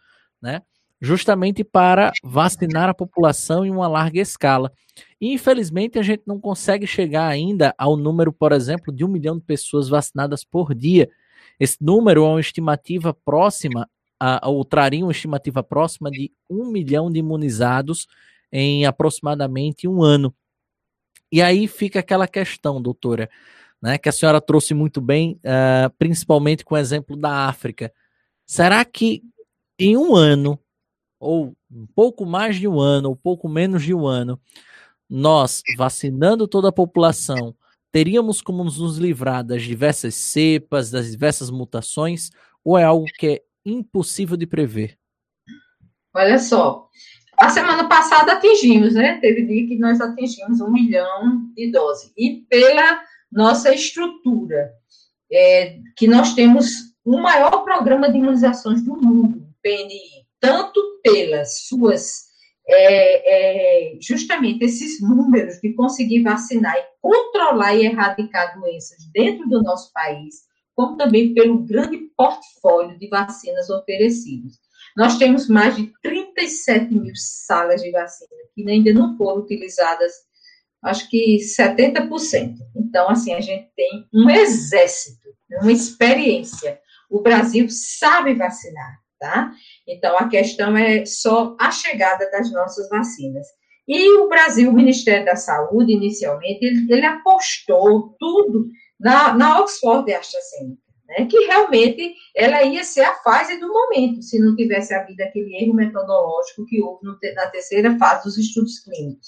né, 0.41 0.61
justamente 1.01 1.63
para 1.63 2.11
vacinar 2.23 2.89
a 2.89 2.93
população 2.93 3.65
em 3.65 3.71
uma 3.71 3.87
larga 3.87 4.21
escala. 4.21 4.71
E, 5.19 5.33
infelizmente, 5.33 5.99
a 5.99 6.01
gente 6.01 6.23
não 6.25 6.39
consegue 6.39 6.87
chegar 6.87 7.27
ainda 7.27 7.73
ao 7.77 7.97
número, 7.97 8.31
por 8.31 8.51
exemplo, 8.51 8.93
de 8.93 9.03
um 9.03 9.07
milhão 9.07 9.37
de 9.37 9.43
pessoas 9.43 9.89
vacinadas 9.89 10.43
por 10.43 10.73
dia. 10.73 11.09
Esse 11.59 11.77
número 11.81 12.23
é 12.23 12.29
uma 12.29 12.39
estimativa 12.39 13.13
próxima, 13.13 13.89
a, 14.17 14.47
ou 14.49 14.63
traria 14.63 15.03
uma 15.03 15.11
estimativa 15.11 15.61
próxima 15.61 16.09
de 16.09 16.31
um 16.49 16.69
milhão 16.71 17.11
de 17.11 17.19
imunizados 17.19 18.07
em 18.51 18.85
aproximadamente 18.85 19.87
um 19.87 20.01
ano. 20.01 20.33
E 21.31 21.41
aí 21.41 21.67
fica 21.67 21.99
aquela 21.99 22.27
questão, 22.27 22.81
doutora, 22.81 23.29
né, 23.81 23.97
que 23.97 24.09
a 24.09 24.11
senhora 24.11 24.41
trouxe 24.41 24.73
muito 24.73 24.99
bem, 24.99 25.39
uh, 25.43 25.89
principalmente 25.97 26.65
com 26.65 26.75
o 26.75 26.77
exemplo 26.77 27.15
da 27.15 27.47
África. 27.47 27.93
Será 28.45 28.83
que 28.83 29.23
em 29.77 29.95
um 29.95 30.15
ano, 30.15 30.59
ou 31.19 31.55
um 31.71 31.85
pouco 31.87 32.25
mais 32.25 32.55
de 32.55 32.67
um 32.67 32.79
ano, 32.79 33.09
ou 33.09 33.15
pouco 33.15 33.47
menos 33.47 33.83
de 33.83 33.93
um 33.93 34.05
ano, 34.07 34.39
nós, 35.09 35.61
vacinando 35.77 36.47
toda 36.47 36.69
a 36.69 36.73
população, 36.73 37.55
teríamos 37.91 38.41
como 38.41 38.63
nos 38.63 38.97
livrar 38.97 39.43
das 39.43 39.63
diversas 39.63 40.15
cepas, 40.15 40.91
das 40.91 41.11
diversas 41.11 41.49
mutações, 41.49 42.29
ou 42.63 42.77
é 42.77 42.83
algo 42.83 43.05
que 43.17 43.27
é 43.27 43.41
impossível 43.65 44.35
de 44.35 44.45
prever? 44.45 44.97
Olha 46.13 46.39
só, 46.39 46.89
a 47.39 47.49
semana 47.49 47.87
passada 47.87 48.33
atingimos, 48.33 48.93
né? 48.93 49.17
Teve 49.19 49.45
dia 49.45 49.67
que 49.67 49.77
nós 49.77 50.01
atingimos 50.01 50.59
um 50.59 50.69
milhão 50.69 51.49
de 51.55 51.71
doses. 51.71 52.11
E 52.17 52.45
pela 52.49 53.01
nossa 53.31 53.73
estrutura, 53.73 54.71
é, 55.31 55.77
que 55.95 56.07
nós 56.07 56.33
temos 56.33 56.89
o 57.05 57.17
maior 57.17 57.63
programa 57.63 58.11
de 58.11 58.17
imunizações 58.17 58.83
do 58.83 58.95
mundo, 58.95 59.47
PNI, 59.61 60.25
tanto 60.39 60.81
pelas 61.01 61.67
suas, 61.67 62.25
é, 62.67 63.93
é, 63.93 63.97
justamente 64.01 64.65
esses 64.65 65.01
números 65.01 65.59
de 65.61 65.73
conseguir 65.73 66.23
vacinar 66.23 66.75
e 66.75 66.83
controlar 67.01 67.73
e 67.75 67.85
erradicar 67.85 68.59
doenças 68.59 68.97
dentro 69.13 69.47
do 69.47 69.63
nosso 69.63 69.93
país, 69.93 70.49
como 70.75 70.97
também 70.97 71.33
pelo 71.33 71.59
grande 71.59 71.97
portfólio 72.17 72.97
de 72.97 73.07
vacinas 73.07 73.69
oferecidas. 73.69 74.59
Nós 74.95 75.17
temos 75.17 75.47
mais 75.47 75.75
de 75.75 75.91
37 76.01 76.93
mil 76.93 77.13
salas 77.15 77.81
de 77.81 77.91
vacina 77.91 78.29
que 78.55 78.69
ainda 78.69 78.93
não 78.93 79.15
foram 79.17 79.41
utilizadas, 79.41 80.11
acho 80.83 81.09
que 81.09 81.37
70%. 81.37 82.55
Então, 82.75 83.09
assim, 83.09 83.33
a 83.33 83.41
gente 83.41 83.69
tem 83.75 84.07
um 84.13 84.29
exército, 84.29 85.29
uma 85.61 85.71
experiência. 85.71 86.79
O 87.09 87.21
Brasil 87.21 87.67
sabe 87.69 88.35
vacinar, 88.35 88.99
tá? 89.19 89.51
Então, 89.87 90.17
a 90.17 90.27
questão 90.27 90.75
é 90.75 91.05
só 91.05 91.55
a 91.59 91.71
chegada 91.71 92.29
das 92.31 92.51
nossas 92.51 92.89
vacinas. 92.89 93.47
E 93.87 94.17
o 94.19 94.29
Brasil, 94.29 94.69
o 94.69 94.73
Ministério 94.73 95.25
da 95.25 95.35
Saúde, 95.35 95.93
inicialmente, 95.93 96.63
ele, 96.63 96.93
ele 96.93 97.05
apostou 97.05 98.15
tudo 98.19 98.67
na, 98.99 99.33
na 99.33 99.61
Oxford 99.61 100.11
AstraZeneca 100.13 100.88
né, 101.09 101.25
que 101.25 101.45
realmente 101.45 102.13
ela 102.35 102.63
ia 102.63 102.83
ser 102.83 103.01
a 103.01 103.15
fase 103.15 103.59
do 103.59 103.67
momento, 103.67 104.21
se 104.21 104.39
não 104.39 104.55
tivesse 104.55 104.93
havido 104.93 105.23
aquele 105.23 105.55
erro 105.57 105.73
metodológico 105.73 106.65
que 106.67 106.81
houve 106.81 107.05
no, 107.05 107.17
na 107.33 107.47
terceira 107.47 107.97
fase 107.97 108.23
dos 108.25 108.37
estudos 108.37 108.79
clínicos. 108.79 109.27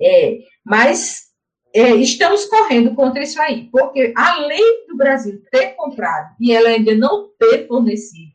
É, 0.00 0.40
mas 0.64 1.28
é, 1.74 1.94
estamos 1.94 2.44
correndo 2.44 2.94
contra 2.94 3.22
isso 3.22 3.40
aí, 3.40 3.68
porque 3.70 4.12
além 4.14 4.86
do 4.86 4.96
Brasil 4.96 5.42
ter 5.50 5.74
comprado 5.74 6.34
e 6.38 6.52
ela 6.52 6.68
ainda 6.68 6.94
não 6.94 7.30
ter 7.38 7.66
fornecido, 7.66 8.32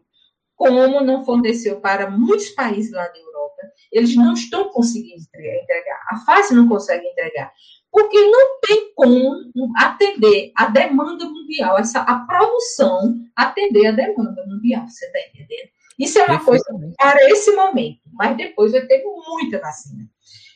como 0.56 1.02
não 1.02 1.24
forneceu 1.24 1.80
para 1.80 2.10
muitos 2.10 2.50
países 2.50 2.92
lá 2.92 3.08
da 3.08 3.20
Europa, 3.20 3.62
eles 3.92 4.16
não 4.16 4.34
estão 4.34 4.70
conseguindo 4.70 5.22
entregar. 5.22 6.02
A 6.10 6.18
fase 6.26 6.56
não 6.56 6.68
consegue 6.68 7.06
entregar 7.06 7.54
porque 7.92 8.20
não 8.20 8.60
tem 8.62 8.94
como 8.94 9.52
atender 9.78 10.52
a 10.56 10.68
demanda 10.68 11.26
mundial, 11.26 11.78
essa, 11.78 12.00
a 12.02 12.20
produção 12.20 13.16
atender 13.36 13.88
a 13.88 13.92
demanda 13.92 14.46
mundial, 14.46 14.88
você 14.88 15.06
está 15.06 15.20
entendendo? 15.20 15.70
Isso 15.98 16.20
é 16.20 16.26
uma 16.26 16.44
coisa 16.44 16.64
para 16.98 17.30
esse 17.32 17.52
momento, 17.56 18.02
mas 18.14 18.38
depois 18.38 18.72
vai 18.72 18.86
ter 18.86 19.04
muita 19.04 19.60
vacina. 19.60 20.08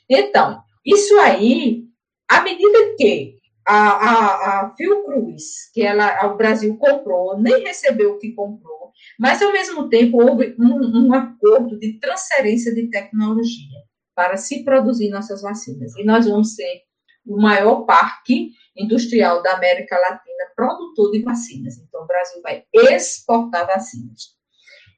Então, 0.10 0.62
isso 0.86 1.18
aí, 1.20 1.86
à 2.28 2.42
medida 2.42 2.96
que 2.98 3.40
a, 3.66 3.76
a, 3.76 4.62
a 4.62 4.76
Fiocruz, 4.76 5.72
que 5.74 5.82
ela, 5.82 6.28
o 6.28 6.38
Brasil 6.38 6.76
comprou, 6.78 7.40
nem 7.40 7.64
recebeu 7.64 8.14
o 8.14 8.20
que 8.20 8.34
comprou, 8.34 8.92
mas 9.20 9.42
ao 9.42 9.52
mesmo 9.52 9.90
tempo 9.90 10.22
houve 10.22 10.56
um, 10.60 11.08
um 11.08 11.14
acordo 11.14 11.80
de 11.80 12.00
transferência 12.00 12.74
de 12.74 12.90
tecnologia 12.90 13.80
para 14.14 14.38
se 14.38 14.64
produzir 14.64 15.10
nossas 15.10 15.42
vacinas. 15.42 15.96
E 15.96 16.04
nós 16.04 16.28
vamos 16.28 16.56
ser 16.56 16.82
o 17.26 17.42
maior 17.42 17.86
parque 17.86 18.52
industrial 18.76 19.42
da 19.44 19.54
América 19.54 19.98
Latina 19.98 20.42
produtor 20.56 21.12
de 21.12 21.24
vacinas. 21.24 21.78
Então, 21.78 22.04
o 22.04 22.08
Brasil 22.08 22.42
vai 22.42 22.64
exportar 22.74 23.66
vacinas. 23.66 24.36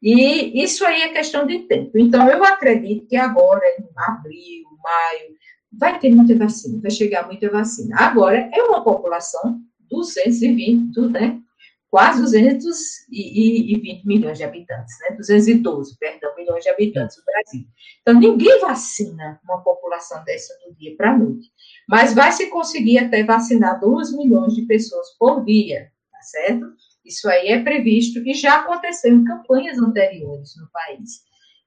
E 0.02 0.62
isso 0.62 0.86
aí 0.86 1.02
é 1.02 1.14
questão 1.14 1.48
de 1.48 1.60
tempo. 1.60 1.98
Então, 1.98 2.28
eu 2.30 2.44
acredito 2.44 3.08
que 3.08 3.16
agora, 3.16 3.66
em 3.80 3.88
abril, 3.96 4.66
maio, 4.84 5.36
vai 5.72 5.98
ter 5.98 6.14
muita 6.14 6.36
vacina, 6.36 6.82
vai 6.82 6.92
chegar 6.92 7.26
muita 7.26 7.50
vacina. 7.50 7.96
Agora, 7.98 8.50
é 8.54 8.64
uma 8.64 8.84
população 8.84 9.62
220, 9.90 11.00
né? 11.10 11.40
Quase 11.94 12.24
220 12.24 14.04
milhões 14.04 14.40
de 14.40 14.44
habitantes, 14.44 14.98
né? 15.00 15.16
212, 15.16 15.96
perdão, 16.00 16.36
milhões 16.36 16.64
de 16.64 16.70
habitantes 16.72 17.18
no 17.18 17.24
Brasil. 17.24 17.68
Então, 18.02 18.20
ninguém 18.20 18.60
vacina 18.60 19.40
uma 19.44 19.62
população 19.62 20.24
dessa 20.24 20.56
do 20.66 20.74
dia 20.74 20.96
para 20.98 21.12
a 21.12 21.18
noite. 21.20 21.52
Mas 21.88 22.16
vai 22.16 22.32
se 22.32 22.48
conseguir 22.48 22.98
até 22.98 23.24
vacinar 23.24 23.80
2 23.80 24.12
milhões 24.18 24.56
de 24.56 24.64
pessoas 24.64 25.08
por 25.20 25.46
dia, 25.46 25.92
tá 26.12 26.20
certo? 26.24 26.66
Isso 27.06 27.30
aí 27.30 27.50
é 27.50 27.62
previsto 27.62 28.28
e 28.28 28.34
já 28.34 28.62
aconteceu 28.62 29.14
em 29.14 29.24
campanhas 29.24 29.78
anteriores 29.78 30.56
no 30.60 30.68
país. 30.72 31.22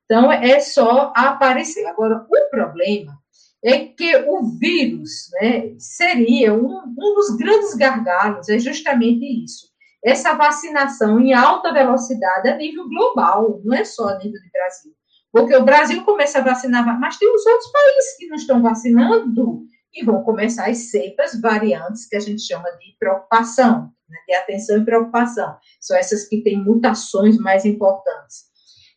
Então, 0.07 0.33
é 0.33 0.59
só 0.59 1.12
aparecer. 1.15 1.87
Agora, 1.87 2.27
o 2.29 2.51
problema 2.51 3.17
é 3.65 3.79
que 3.79 4.17
o 4.27 4.59
vírus 4.59 5.31
né, 5.41 5.73
seria 5.79 6.53
um, 6.53 6.79
um 6.79 7.15
dos 7.15 7.37
grandes 7.37 7.75
gargalos, 7.75 8.49
é 8.49 8.59
justamente 8.59 9.25
isso 9.25 9.76
essa 10.05 10.35
vacinação 10.35 11.19
em 11.19 11.33
alta 11.35 11.73
velocidade 11.73 12.49
a 12.49 12.57
nível 12.57 12.89
global, 12.89 13.61
não 13.65 13.77
é 13.77 13.85
só 13.85 14.09
a 14.09 14.19
nível 14.19 14.41
do 14.41 14.51
Brasil. 14.53 14.93
Porque 15.33 15.55
o 15.55 15.65
Brasil 15.65 16.05
começa 16.05 16.39
a 16.39 16.43
vacinar, 16.43 16.99
mas 16.99 17.19
tem 17.19 17.33
os 17.35 17.45
outros 17.45 17.71
países 17.71 18.17
que 18.17 18.27
não 18.27 18.37
estão 18.37 18.63
vacinando 18.63 19.65
e 19.93 20.05
vão 20.05 20.23
começar 20.23 20.69
as 20.69 20.91
cepas 20.91 21.41
variantes 21.41 22.09
que 22.09 22.17
a 22.17 22.21
gente 22.21 22.43
chama 22.43 22.71
de 22.79 22.97
preocupação, 22.99 23.91
né, 24.09 24.19
de 24.27 24.35
atenção 24.35 24.79
e 24.79 24.85
preocupação. 24.85 25.57
São 25.81 25.97
essas 25.97 26.29
que 26.29 26.43
têm 26.43 26.63
mutações 26.63 27.37
mais 27.39 27.65
importantes. 27.65 28.45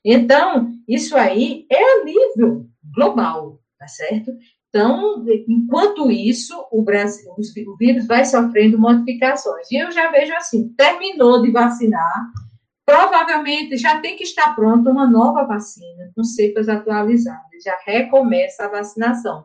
Então, 0.03 0.71
isso 0.87 1.15
aí 1.17 1.65
é 1.69 1.99
a 1.99 2.03
nível 2.03 2.67
global, 2.95 3.59
tá 3.77 3.87
certo? 3.87 4.31
Então, 4.69 5.25
enquanto 5.47 6.11
isso, 6.11 6.55
o, 6.71 6.83
Brasil, 6.83 7.31
o 7.31 7.77
vírus 7.77 8.05
vai 8.05 8.23
sofrendo 8.23 8.77
modificações. 8.77 9.69
E 9.71 9.77
eu 9.77 9.91
já 9.91 10.11
vejo 10.11 10.33
assim, 10.35 10.69
terminou 10.77 11.41
de 11.41 11.51
vacinar, 11.51 12.31
provavelmente 12.85 13.77
já 13.77 13.99
tem 13.99 14.15
que 14.15 14.23
estar 14.23 14.55
pronta 14.55 14.91
uma 14.91 15.09
nova 15.09 15.43
vacina, 15.43 16.11
com 16.15 16.23
cepas 16.23 16.69
atualizadas, 16.69 17.63
já 17.63 17.75
recomeça 17.83 18.65
a 18.65 18.69
vacinação. 18.69 19.43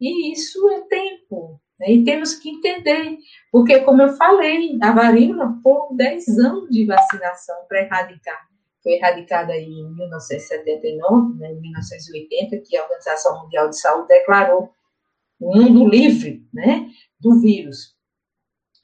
E 0.00 0.32
isso 0.32 0.68
é 0.70 0.80
tempo, 0.82 1.60
né? 1.78 1.92
e 1.92 2.04
temos 2.04 2.34
que 2.34 2.50
entender, 2.50 3.18
porque, 3.52 3.80
como 3.80 4.02
eu 4.02 4.16
falei, 4.16 4.76
a 4.82 4.90
varíola 4.90 5.58
foram 5.62 5.94
10 5.94 6.38
anos 6.38 6.70
de 6.70 6.86
vacinação 6.86 7.54
para 7.68 7.82
erradicar 7.82 8.49
foi 8.82 8.92
erradicada 8.92 9.56
em 9.56 9.92
1979, 9.94 11.38
né, 11.38 11.52
em 11.52 11.60
1980, 11.60 12.58
que 12.66 12.76
a 12.76 12.82
Organização 12.82 13.42
Mundial 13.42 13.68
de 13.68 13.78
Saúde 13.78 14.08
declarou 14.08 14.70
o 15.38 15.56
mundo 15.56 15.88
livre 15.88 16.46
né, 16.52 16.88
do 17.18 17.40
vírus. 17.40 17.94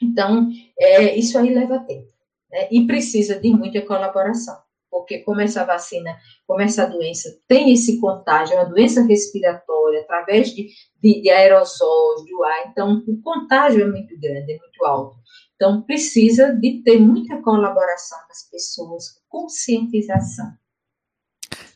Então, 0.00 0.48
é, 0.78 1.16
isso 1.16 1.38
aí 1.38 1.52
leva 1.52 1.80
tempo. 1.80 2.12
Né, 2.50 2.68
e 2.70 2.86
precisa 2.86 3.38
de 3.40 3.50
muita 3.50 3.82
colaboração, 3.82 4.56
porque 4.90 5.18
como 5.18 5.40
essa 5.40 5.64
vacina, 5.64 6.16
como 6.46 6.60
essa 6.60 6.86
doença 6.86 7.28
tem 7.48 7.72
esse 7.72 8.00
contágio, 8.00 8.54
é 8.54 8.60
uma 8.60 8.68
doença 8.68 9.02
respiratória, 9.02 10.00
através 10.00 10.54
de, 10.54 10.68
de, 11.02 11.22
de 11.22 11.30
aerosóis, 11.30 12.24
do 12.24 12.44
ar, 12.44 12.68
então 12.68 13.02
o 13.06 13.20
contágio 13.20 13.82
é 13.82 13.86
muito 13.86 14.18
grande, 14.20 14.52
é 14.52 14.58
muito 14.58 14.84
alto. 14.84 15.16
Então, 15.56 15.82
precisa 15.82 16.52
de 16.52 16.82
ter 16.82 17.00
muita 17.00 17.40
colaboração 17.40 18.18
das 18.28 18.48
pessoas, 18.50 19.22
conscientização. 19.28 20.52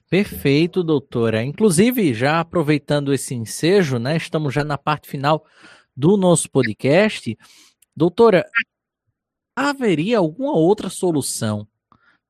Perfeito, 0.09 0.83
doutora. 0.83 1.43
Inclusive, 1.43 2.13
já 2.13 2.41
aproveitando 2.41 3.13
esse 3.13 3.35
ensejo, 3.35 3.99
né, 3.99 4.17
estamos 4.17 4.53
já 4.53 4.63
na 4.63 4.77
parte 4.77 5.09
final 5.09 5.47
do 5.97 6.17
nosso 6.17 6.51
podcast. 6.51 7.39
Doutora, 7.97 8.45
haveria 9.57 10.19
alguma 10.19 10.53
outra 10.53 10.91
solução 10.91 11.67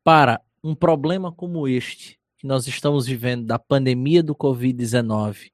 para 0.04 0.40
um 0.62 0.74
problema 0.74 1.32
como 1.32 1.66
este 1.66 2.18
que 2.38 2.46
nós 2.46 2.66
estamos 2.66 3.06
vivendo 3.06 3.44
da 3.44 3.58
pandemia 3.58 4.22
do 4.22 4.34
Covid-19 4.34 5.50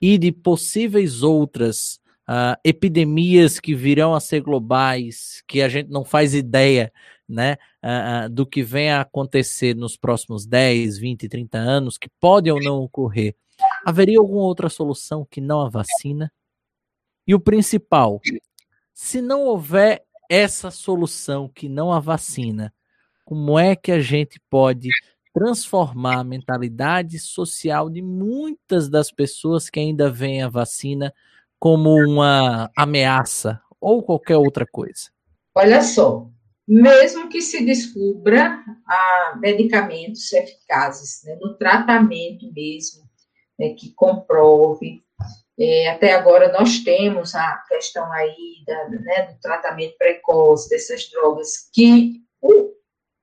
e 0.00 0.18
de 0.18 0.30
possíveis 0.30 1.22
outras 1.22 2.00
uh, 2.28 2.58
epidemias 2.64 3.60
que 3.60 3.74
virão 3.74 4.14
a 4.14 4.20
ser 4.20 4.40
globais, 4.40 5.42
que 5.46 5.62
a 5.62 5.68
gente 5.68 5.90
não 5.90 6.04
faz 6.04 6.34
ideia 6.34 6.92
né, 7.28 7.56
uh, 7.82 8.26
uh, 8.26 8.28
do 8.28 8.46
que 8.46 8.62
vem 8.62 8.90
a 8.90 9.00
acontecer 9.00 9.74
nos 9.74 9.96
próximos 9.96 10.46
10, 10.46 10.98
20, 10.98 11.28
30 11.28 11.58
anos, 11.58 11.98
que 11.98 12.08
pode 12.20 12.50
ou 12.50 12.60
não 12.60 12.82
ocorrer, 12.82 13.34
haveria 13.84 14.18
alguma 14.18 14.42
outra 14.42 14.68
solução 14.68 15.26
que 15.30 15.40
não 15.40 15.60
a 15.60 15.68
vacina? 15.68 16.32
E 17.26 17.34
o 17.34 17.40
principal, 17.40 18.20
se 18.92 19.22
não 19.22 19.42
houver 19.42 20.04
essa 20.28 20.70
solução 20.70 21.48
que 21.48 21.68
não 21.68 21.92
a 21.92 22.00
vacina, 22.00 22.72
como 23.24 23.58
é 23.58 23.74
que 23.74 23.90
a 23.90 24.00
gente 24.00 24.40
pode 24.50 24.90
transformar 25.32 26.20
a 26.20 26.24
mentalidade 26.24 27.18
social 27.18 27.90
de 27.90 28.00
muitas 28.02 28.88
das 28.88 29.10
pessoas 29.10 29.68
que 29.68 29.80
ainda 29.80 30.10
veem 30.10 30.42
a 30.42 30.48
vacina 30.48 31.12
como 31.64 31.94
uma 31.94 32.70
ameaça 32.76 33.58
ou 33.80 34.02
qualquer 34.02 34.36
outra 34.36 34.66
coisa? 34.70 35.08
Olha 35.54 35.80
só, 35.80 36.28
mesmo 36.68 37.30
que 37.30 37.40
se 37.40 37.64
descubra 37.64 38.62
ah, 38.86 39.38
medicamentos 39.40 40.30
eficazes 40.30 41.22
né, 41.24 41.38
no 41.40 41.56
tratamento 41.56 42.52
mesmo, 42.52 43.04
né, 43.58 43.70
que 43.70 43.94
comprove. 43.94 45.02
É, 45.58 45.88
até 45.88 46.12
agora 46.12 46.52
nós 46.52 46.80
temos 46.80 47.34
a 47.34 47.56
questão 47.66 48.12
aí 48.12 48.62
da, 48.66 48.88
né, 48.90 49.32
do 49.32 49.40
tratamento 49.40 49.96
precoce 49.96 50.68
dessas 50.68 51.08
drogas, 51.08 51.70
que 51.72 52.20
o, 52.42 52.74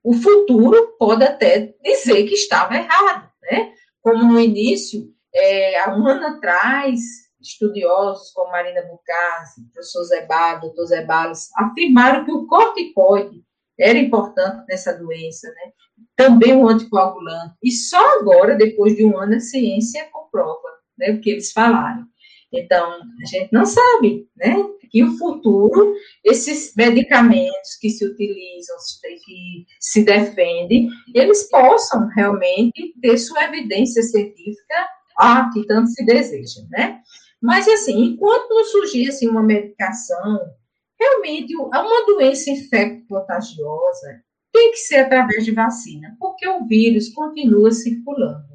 o 0.02 0.14
futuro 0.14 0.96
pode 0.98 1.22
até 1.22 1.72
dizer 1.80 2.24
que 2.24 2.34
estava 2.34 2.74
errado, 2.74 3.30
né? 3.40 3.72
Como 4.00 4.24
no 4.24 4.40
início, 4.40 5.14
é, 5.32 5.78
há 5.78 5.96
um 5.96 6.08
ano 6.08 6.26
atrás, 6.26 7.22
estudiosos 7.42 8.30
como 8.32 8.50
Marina 8.50 8.82
Bucassi, 8.82 9.62
professor 9.72 10.04
Zebá, 10.04 10.54
doutor 10.56 10.86
Zebalos, 10.86 11.48
afirmaram 11.56 12.24
que 12.24 12.32
o 12.32 12.46
corticoide 12.46 13.42
era 13.78 13.98
importante 13.98 14.64
nessa 14.68 14.92
doença, 14.92 15.48
né? 15.48 15.72
Também 16.16 16.56
o 16.56 16.68
anticoagulante. 16.68 17.54
E 17.62 17.70
só 17.70 18.18
agora, 18.18 18.54
depois 18.54 18.96
de 18.96 19.04
um 19.04 19.16
ano, 19.18 19.34
a 19.34 19.40
ciência 19.40 20.08
comprova 20.12 20.60
né, 20.98 21.10
o 21.10 21.20
que 21.20 21.30
eles 21.30 21.52
falaram. 21.52 22.06
Então, 22.52 22.92
a 22.92 23.26
gente 23.26 23.52
não 23.52 23.64
sabe, 23.64 24.28
né? 24.36 24.56
Que 24.90 25.02
o 25.02 25.16
futuro, 25.16 25.94
esses 26.22 26.74
medicamentos 26.76 27.76
que 27.80 27.88
se 27.88 28.04
utilizam, 28.04 28.76
que 29.24 29.66
se 29.80 30.04
defendem, 30.04 30.90
eles 31.14 31.48
possam 31.48 32.08
realmente 32.14 32.94
ter 33.00 33.16
sua 33.16 33.44
evidência 33.44 34.02
científica, 34.02 34.86
ah, 35.18 35.50
que 35.52 35.66
tanto 35.66 35.88
se 35.88 36.04
deseja, 36.04 36.60
né? 36.70 37.00
Mas, 37.42 37.66
assim, 37.66 38.04
enquanto 38.04 38.54
não 38.54 38.64
surgir 38.64 39.08
assim, 39.08 39.26
uma 39.26 39.42
medicação, 39.42 40.54
realmente, 40.98 41.56
uma 41.56 42.06
doença 42.06 42.50
infecto-contagiosa 42.50 44.22
tem 44.52 44.70
que 44.70 44.76
ser 44.76 44.98
através 45.00 45.44
de 45.44 45.50
vacina, 45.50 46.16
porque 46.20 46.46
o 46.46 46.64
vírus 46.66 47.08
continua 47.08 47.72
circulando. 47.72 48.52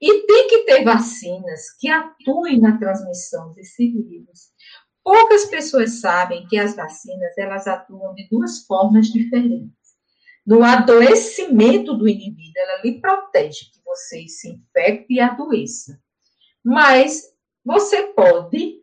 E 0.00 0.26
tem 0.26 0.48
que 0.48 0.64
ter 0.64 0.82
vacinas 0.82 1.72
que 1.78 1.88
atuem 1.88 2.58
na 2.60 2.76
transmissão 2.78 3.52
desse 3.54 3.88
vírus. 3.88 4.50
Poucas 5.04 5.44
pessoas 5.44 6.00
sabem 6.00 6.46
que 6.48 6.58
as 6.58 6.74
vacinas 6.74 7.38
elas 7.38 7.68
atuam 7.68 8.12
de 8.14 8.28
duas 8.28 8.66
formas 8.66 9.06
diferentes. 9.06 9.70
No 10.44 10.64
adoecimento 10.64 11.94
do 11.94 12.08
indivíduo, 12.08 12.52
ela 12.56 12.82
lhe 12.82 13.00
protege 13.00 13.70
que 13.72 13.80
você 13.84 14.26
se 14.26 14.50
infecte 14.50 15.14
e 15.14 15.20
adoeça. 15.20 16.00
Mas 16.64 17.35
você 17.66 18.04
pode 18.14 18.80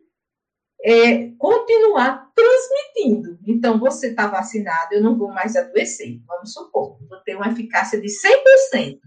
é, 0.84 1.30
continuar 1.38 2.30
transmitindo. 2.34 3.38
Então, 3.46 3.78
você 3.78 4.08
está 4.08 4.26
vacinado, 4.26 4.92
eu 4.92 5.02
não 5.02 5.16
vou 5.16 5.28
mais 5.28 5.56
adoecer, 5.56 6.20
vamos 6.26 6.52
supor, 6.52 6.98
vou 7.08 7.18
ter 7.20 7.34
uma 7.34 7.48
eficácia 7.48 7.98
de 7.98 8.08
100%, 8.08 9.00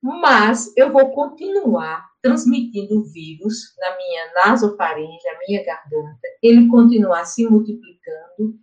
mas 0.00 0.72
eu 0.76 0.92
vou 0.92 1.10
continuar 1.10 2.08
transmitindo 2.22 3.02
vírus 3.12 3.74
na 3.78 3.96
minha 3.96 4.32
nasofaringe, 4.34 5.24
na 5.24 5.38
minha 5.40 5.64
garganta, 5.64 6.28
ele 6.40 6.68
continuar 6.68 7.24
se 7.24 7.44
multiplicando 7.48 8.54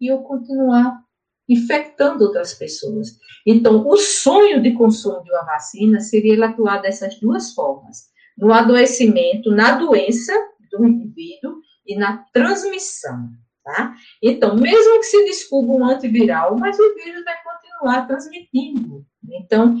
e 0.00 0.06
eu 0.06 0.18
continuar 0.18 1.02
infectando 1.48 2.24
outras 2.24 2.54
pessoas. 2.54 3.18
Então, 3.44 3.86
o 3.88 3.96
sonho 3.96 4.62
de 4.62 4.72
consumo 4.72 5.22
de 5.24 5.30
uma 5.32 5.44
vacina 5.44 5.98
seria 5.98 6.34
ele 6.34 6.44
atuar 6.44 6.78
dessas 6.78 7.18
duas 7.18 7.52
formas 7.52 8.14
no 8.36 8.52
adoecimento, 8.52 9.50
na 9.50 9.72
doença 9.72 10.32
do 10.70 10.86
indivíduo 10.86 11.60
e 11.86 11.96
na 11.96 12.18
transmissão, 12.32 13.30
tá? 13.64 13.94
Então, 14.22 14.56
mesmo 14.56 14.98
que 14.98 15.06
se 15.06 15.24
descubra 15.24 15.72
um 15.76 15.84
antiviral, 15.86 16.56
mas 16.58 16.78
o 16.78 16.94
vírus 16.94 17.24
vai 17.24 17.34
continuar 17.42 18.06
transmitindo. 18.06 19.06
Então, 19.28 19.76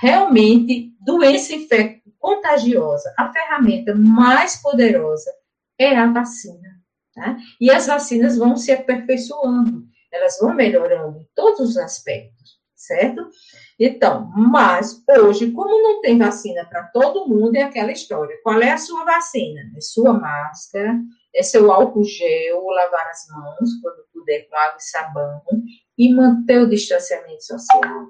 realmente, 0.00 0.92
doença 1.00 1.54
infecto 1.54 2.10
contagiosa, 2.18 3.12
a 3.16 3.32
ferramenta 3.32 3.94
mais 3.94 4.60
poderosa 4.60 5.30
é 5.78 5.96
a 5.96 6.10
vacina, 6.10 6.80
tá? 7.14 7.36
E 7.60 7.70
as 7.70 7.86
vacinas 7.86 8.36
vão 8.36 8.56
se 8.56 8.72
aperfeiçoando, 8.72 9.86
elas 10.12 10.38
vão 10.40 10.54
melhorando 10.54 11.18
em 11.18 11.28
todos 11.34 11.60
os 11.60 11.76
aspectos, 11.76 12.58
certo? 12.74 13.28
Então, 13.78 14.28
mas 14.34 15.04
hoje, 15.08 15.52
como 15.52 15.82
não 15.82 16.00
tem 16.00 16.18
vacina 16.18 16.64
para 16.64 16.84
todo 16.84 17.28
mundo, 17.28 17.54
é 17.54 17.62
aquela 17.62 17.92
história. 17.92 18.36
Qual 18.42 18.60
é 18.60 18.72
a 18.72 18.78
sua 18.78 19.04
vacina? 19.04 19.60
É 19.76 19.80
sua 19.80 20.12
máscara, 20.12 20.98
é 21.32 21.42
seu 21.44 21.70
álcool 21.70 22.02
gel, 22.02 22.64
lavar 22.66 23.06
as 23.08 23.26
mãos 23.28 23.70
quando 23.80 24.04
puder 24.12 24.48
com 24.48 24.56
água 24.56 24.78
e 24.78 24.82
sabão 24.82 25.42
e 25.96 26.12
manter 26.12 26.60
o 26.60 26.68
distanciamento 26.68 27.44
social. 27.44 28.06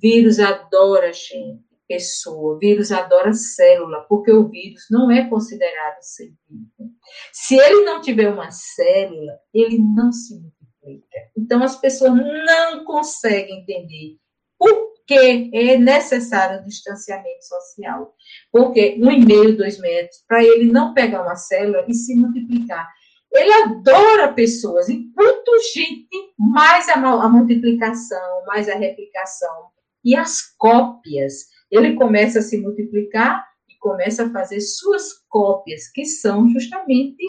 Vírus 0.00 0.38
adora 0.38 1.12
gente, 1.12 1.64
pessoa. 1.88 2.56
Vírus 2.60 2.92
adora 2.92 3.32
célula, 3.32 4.06
porque 4.08 4.30
o 4.30 4.48
vírus 4.48 4.86
não 4.88 5.10
é 5.10 5.28
considerado 5.28 6.00
ser 6.00 6.32
vivo. 6.48 6.92
Se 7.32 7.56
ele 7.56 7.84
não 7.84 8.00
tiver 8.00 8.28
uma 8.30 8.52
célula, 8.52 9.40
ele 9.52 9.78
não 9.78 10.12
se 10.12 10.34
multiplica. 10.34 11.18
Então 11.36 11.60
as 11.64 11.74
pessoas 11.74 12.12
não 12.14 12.84
conseguem 12.84 13.62
entender 13.62 14.16
por 14.56 14.88
que 15.08 15.50
é 15.54 15.78
necessário 15.78 16.60
o 16.60 16.64
distanciamento 16.64 17.42
social. 17.42 18.14
Porque 18.52 18.98
um 19.00 19.10
e 19.10 19.24
meio, 19.24 19.56
dois 19.56 19.80
metros, 19.80 20.22
para 20.28 20.44
ele 20.44 20.70
não 20.70 20.92
pegar 20.92 21.22
uma 21.22 21.34
célula 21.34 21.84
e 21.88 21.94
se 21.94 22.14
multiplicar. 22.14 22.86
Ele 23.32 23.52
adora 23.52 24.32
pessoas, 24.34 24.88
e 24.88 25.10
quanto 25.14 25.50
gente, 25.74 26.08
mais 26.38 26.88
a, 26.90 26.94
a 26.94 27.28
multiplicação, 27.28 28.44
mais 28.46 28.68
a 28.68 28.74
replicação 28.74 29.68
e 30.04 30.14
as 30.14 30.42
cópias. 30.58 31.46
Ele 31.70 31.94
começa 31.94 32.38
a 32.40 32.42
se 32.42 32.58
multiplicar, 32.58 33.46
e 33.68 33.78
começa 33.78 34.26
a 34.26 34.30
fazer 34.30 34.60
suas 34.60 35.12
cópias, 35.28 35.88
que 35.88 36.04
são 36.04 36.48
justamente 36.50 37.24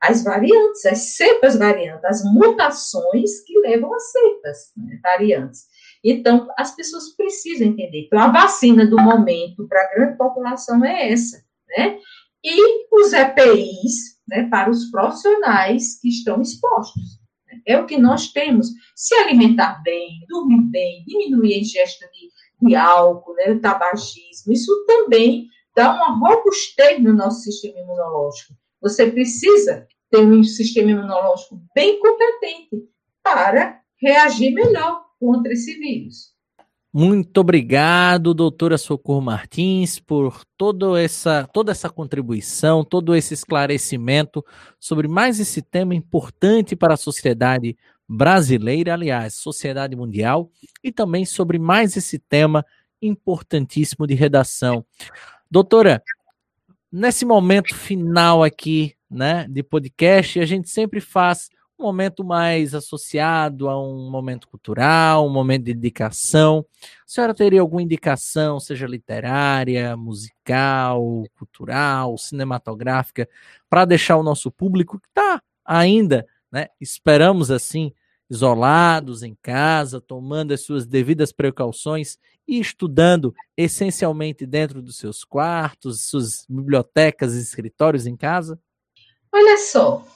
as 0.00 0.22
variantes, 0.22 0.84
as 0.86 1.16
cepas 1.16 1.56
variantes, 1.56 2.04
as 2.04 2.24
mutações 2.24 3.40
que 3.44 3.58
levam 3.60 3.92
a 3.94 3.98
cepas 3.98 4.72
né, 4.76 5.00
variantes. 5.02 5.66
Então, 6.04 6.46
as 6.58 6.76
pessoas 6.76 7.16
precisam 7.16 7.68
entender. 7.68 8.04
Então, 8.06 8.18
a 8.18 8.30
vacina 8.30 8.84
do 8.84 9.00
momento 9.00 9.66
para 9.66 9.80
a 9.80 9.94
grande 9.94 10.18
população 10.18 10.84
é 10.84 11.10
essa, 11.10 11.42
né? 11.68 11.98
E 12.44 12.86
os 12.92 13.14
EPIs, 13.14 14.20
né, 14.28 14.46
para 14.50 14.70
os 14.70 14.90
profissionais 14.90 15.98
que 15.98 16.10
estão 16.10 16.42
expostos. 16.42 17.18
Né? 17.46 17.60
É 17.66 17.78
o 17.80 17.86
que 17.86 17.96
nós 17.96 18.28
temos. 18.32 18.68
Se 18.94 19.14
alimentar 19.14 19.82
bem, 19.82 20.20
dormir 20.28 20.60
bem, 20.64 21.04
diminuir 21.06 21.54
a 21.54 21.58
ingesta 21.58 22.06
de, 22.12 22.68
de 22.68 22.76
álcool, 22.76 23.34
né, 23.34 23.52
o 23.52 23.60
tabagismo, 23.60 24.52
isso 24.52 24.84
também 24.86 25.48
dá 25.74 25.94
uma 25.94 26.18
robustez 26.18 27.02
no 27.02 27.14
nosso 27.14 27.40
sistema 27.44 27.80
imunológico. 27.80 28.52
Você 28.82 29.10
precisa 29.10 29.88
ter 30.10 30.18
um 30.18 30.42
sistema 30.44 30.90
imunológico 30.90 31.62
bem 31.74 31.98
competente 31.98 32.88
para 33.22 33.80
reagir 33.96 34.52
melhor 34.52 35.03
contra 35.24 35.54
esse 35.54 35.78
vírus. 35.78 36.34
Muito 36.92 37.38
obrigado, 37.38 38.34
doutora 38.34 38.76
Socorro 38.78 39.22
Martins, 39.22 39.98
por 39.98 40.44
toda 40.56 41.00
essa, 41.00 41.48
toda 41.52 41.72
essa 41.72 41.88
contribuição, 41.90 42.84
todo 42.84 43.16
esse 43.16 43.34
esclarecimento 43.34 44.44
sobre 44.78 45.08
mais 45.08 45.40
esse 45.40 45.60
tema 45.60 45.94
importante 45.94 46.76
para 46.76 46.94
a 46.94 46.98
sociedade 46.98 47.76
brasileira, 48.06 48.92
aliás, 48.92 49.34
sociedade 49.34 49.96
mundial, 49.96 50.52
e 50.84 50.92
também 50.92 51.24
sobre 51.24 51.58
mais 51.58 51.96
esse 51.96 52.18
tema 52.18 52.64
importantíssimo 53.02 54.06
de 54.06 54.14
redação. 54.14 54.84
Doutora, 55.50 56.02
nesse 56.92 57.24
momento 57.24 57.74
final 57.74 58.44
aqui 58.44 58.94
né, 59.10 59.46
de 59.48 59.62
podcast, 59.62 60.38
a 60.38 60.46
gente 60.46 60.68
sempre 60.68 61.00
faz 61.00 61.48
um 61.78 61.82
momento 61.84 62.24
mais 62.24 62.74
associado 62.74 63.68
a 63.68 63.80
um 63.80 64.10
momento 64.10 64.48
cultural, 64.48 65.26
um 65.26 65.32
momento 65.32 65.64
de 65.64 65.72
indicação. 65.72 66.64
A 66.82 66.86
senhora 67.06 67.34
teria 67.34 67.60
alguma 67.60 67.82
indicação, 67.82 68.60
seja 68.60 68.86
literária, 68.86 69.96
musical, 69.96 71.24
cultural, 71.36 72.16
cinematográfica, 72.16 73.28
para 73.68 73.84
deixar 73.84 74.16
o 74.16 74.22
nosso 74.22 74.50
público 74.50 75.00
que 75.00 75.08
está 75.08 75.42
ainda, 75.64 76.26
né, 76.50 76.68
esperamos 76.80 77.50
assim, 77.50 77.92
isolados 78.30 79.22
em 79.22 79.36
casa, 79.42 80.00
tomando 80.00 80.52
as 80.52 80.62
suas 80.62 80.86
devidas 80.86 81.32
precauções 81.32 82.18
e 82.46 82.58
estudando 82.58 83.34
essencialmente 83.56 84.46
dentro 84.46 84.82
dos 84.82 84.96
seus 84.96 85.24
quartos, 85.24 86.08
suas 86.08 86.44
bibliotecas 86.48 87.34
e 87.34 87.40
escritórios 87.40 88.06
em 88.06 88.16
casa? 88.16 88.58
Olha 89.32 89.58
só, 89.58 90.06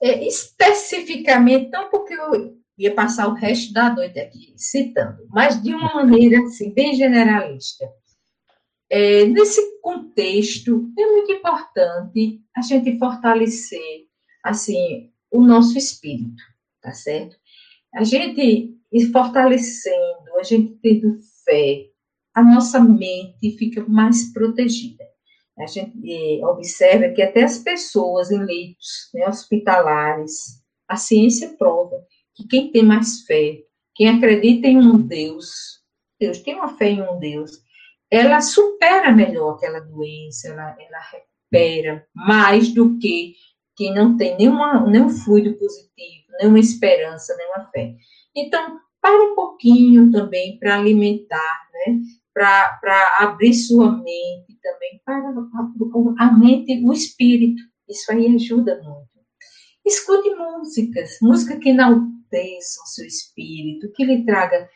é, 0.00 0.26
especificamente, 0.26 1.70
não 1.70 1.90
porque 1.90 2.14
eu 2.14 2.58
ia 2.78 2.94
passar 2.94 3.28
o 3.28 3.34
resto 3.34 3.72
da 3.72 3.94
noite 3.94 4.18
aqui 4.18 4.54
citando, 4.56 5.26
mas 5.28 5.62
de 5.62 5.74
uma 5.74 5.94
maneira 5.94 6.42
assim, 6.42 6.72
bem 6.72 6.94
generalista. 6.94 7.86
É, 8.88 9.24
nesse 9.26 9.60
contexto, 9.80 10.90
é 10.98 11.06
muito 11.06 11.32
importante 11.32 12.42
a 12.56 12.62
gente 12.62 12.98
fortalecer 12.98 14.06
assim 14.42 15.12
o 15.30 15.42
nosso 15.42 15.76
espírito, 15.76 16.42
tá 16.80 16.92
certo? 16.92 17.36
A 17.94 18.02
gente 18.02 18.74
fortalecendo, 19.12 20.36
a 20.38 20.42
gente 20.42 20.74
tendo 20.82 21.18
fé, 21.44 21.86
a 22.34 22.42
nossa 22.42 22.80
mente 22.80 23.56
fica 23.56 23.84
mais 23.86 24.32
protegida 24.32 25.09
a 25.60 25.66
gente 25.66 25.92
eh, 26.04 26.44
observa 26.44 27.12
que 27.14 27.22
até 27.22 27.42
as 27.42 27.58
pessoas 27.58 28.30
em 28.30 28.42
leitos 28.42 29.10
né, 29.14 29.28
hospitalares, 29.28 30.60
a 30.88 30.96
ciência 30.96 31.54
prova 31.58 32.04
que 32.34 32.46
quem 32.46 32.72
tem 32.72 32.82
mais 32.82 33.22
fé, 33.22 33.58
quem 33.94 34.08
acredita 34.08 34.66
em 34.66 34.78
um 34.78 34.98
Deus, 34.98 35.80
Deus 36.18 36.38
tem 36.38 36.54
uma 36.54 36.76
fé 36.76 36.90
em 36.90 37.02
um 37.02 37.18
Deus, 37.18 37.52
ela 38.10 38.40
supera 38.40 39.12
melhor 39.12 39.54
aquela 39.54 39.80
doença, 39.80 40.48
ela, 40.48 40.76
ela 40.78 40.98
recupera 41.12 42.06
mais 42.14 42.72
do 42.72 42.98
que 42.98 43.34
quem 43.76 43.94
não 43.94 44.16
tem 44.16 44.36
nenhuma, 44.36 44.84
nenhum 44.86 45.08
fluido 45.08 45.54
positivo, 45.54 46.26
nenhuma 46.38 46.58
esperança, 46.58 47.36
nenhuma 47.36 47.70
fé. 47.70 47.94
Então, 48.34 48.78
para 49.00 49.22
um 49.22 49.34
pouquinho 49.34 50.10
também 50.10 50.58
para 50.58 50.76
alimentar, 50.76 51.68
né? 51.72 51.98
Para 52.32 53.16
abrir 53.18 53.54
sua 53.54 53.90
mente 53.90 54.58
também, 54.62 55.00
para 55.04 55.16
a, 56.18 56.32
mente, 56.32 56.84
o 56.84 56.92
espírito. 56.92 57.62
Isso 57.88 58.10
aí 58.12 58.34
ajuda 58.34 58.80
muito. 58.82 59.08
Escute 59.84 60.30
músicas, 60.34 61.18
música 61.20 61.58
que 61.58 61.70
enalteçam 61.70 62.86
seu 62.86 63.06
espírito, 63.06 63.90
que 63.94 64.04
lhe 64.04 64.24
traga 64.24 64.68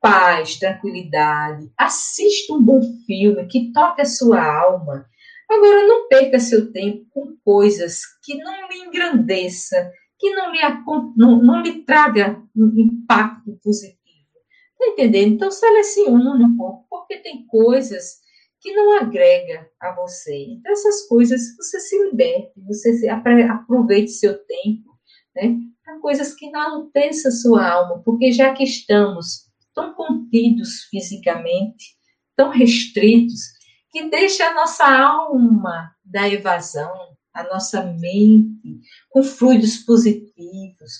paz, 0.00 0.58
tranquilidade. 0.58 1.70
Assista 1.76 2.54
um 2.54 2.62
bom 2.62 2.80
filme 3.06 3.46
que 3.46 3.72
toque 3.72 4.02
a 4.02 4.06
sua 4.06 4.42
alma. 4.42 5.06
Agora, 5.50 5.86
não 5.86 6.08
perca 6.08 6.38
seu 6.38 6.72
tempo 6.72 7.06
com 7.10 7.36
coisas 7.44 8.02
que 8.22 8.36
não 8.36 8.68
lhe 8.68 8.78
engrandeça, 8.78 9.90
que 10.18 10.30
não 10.30 10.52
lhe, 10.52 10.60
não, 11.16 11.42
não 11.42 11.62
lhe 11.62 11.82
traga 11.82 12.40
um 12.54 12.72
impacto 12.78 13.58
positivo. 13.62 13.99
Tá 14.80 14.86
entendendo? 14.86 15.34
Então, 15.34 15.50
selecione 15.50 16.42
um 16.42 16.56
pouco, 16.56 16.86
porque 16.88 17.18
tem 17.18 17.44
coisas 17.46 18.16
que 18.62 18.72
não 18.72 18.96
agrega 18.96 19.68
a 19.78 19.94
você. 19.94 20.34
Então, 20.34 20.72
essas 20.72 21.06
coisas, 21.06 21.54
você 21.54 21.78
se 21.78 22.02
liberte, 22.02 22.58
você 22.66 22.94
se, 22.94 23.06
aproveite 23.06 24.10
seu 24.10 24.38
tempo, 24.46 24.98
né? 25.36 25.58
Para 25.84 25.98
coisas 25.98 26.34
que 26.34 26.50
não 26.50 26.90
a 26.94 27.30
sua 27.30 27.70
alma, 27.70 28.02
porque 28.02 28.32
já 28.32 28.54
que 28.54 28.64
estamos 28.64 29.50
tão 29.74 29.92
contidos 29.92 30.84
fisicamente, 30.84 31.98
tão 32.34 32.48
restritos, 32.48 33.40
que 33.90 34.08
deixa 34.08 34.46
a 34.46 34.54
nossa 34.54 34.86
alma 34.86 35.94
da 36.02 36.26
evasão, 36.26 36.90
a 37.34 37.42
nossa 37.44 37.84
mente 37.84 38.80
com 39.10 39.22
fluidos 39.22 39.76
positivos, 39.76 40.29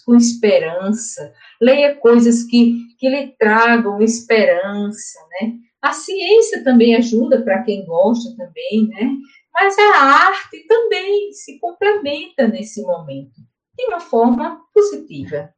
com 0.05 0.15
esperança. 0.15 1.33
Leia 1.61 1.95
coisas 1.97 2.45
que, 2.45 2.79
que 2.99 3.09
lhe 3.09 3.29
tragam 3.39 4.01
esperança, 4.01 5.19
né? 5.31 5.55
A 5.83 5.93
ciência 5.93 6.63
também 6.63 6.95
ajuda 6.95 7.43
para 7.43 7.63
quem 7.63 7.85
gosta 7.87 8.37
também, 8.37 8.89
né? 8.89 9.17
Mas 9.53 9.77
a 9.79 10.03
arte 10.03 10.67
também 10.67 11.33
se 11.33 11.59
complementa 11.59 12.47
nesse 12.47 12.83
momento 12.83 13.41
de 13.77 13.85
uma 13.87 14.01
forma 14.01 14.61
positiva. 14.75 15.53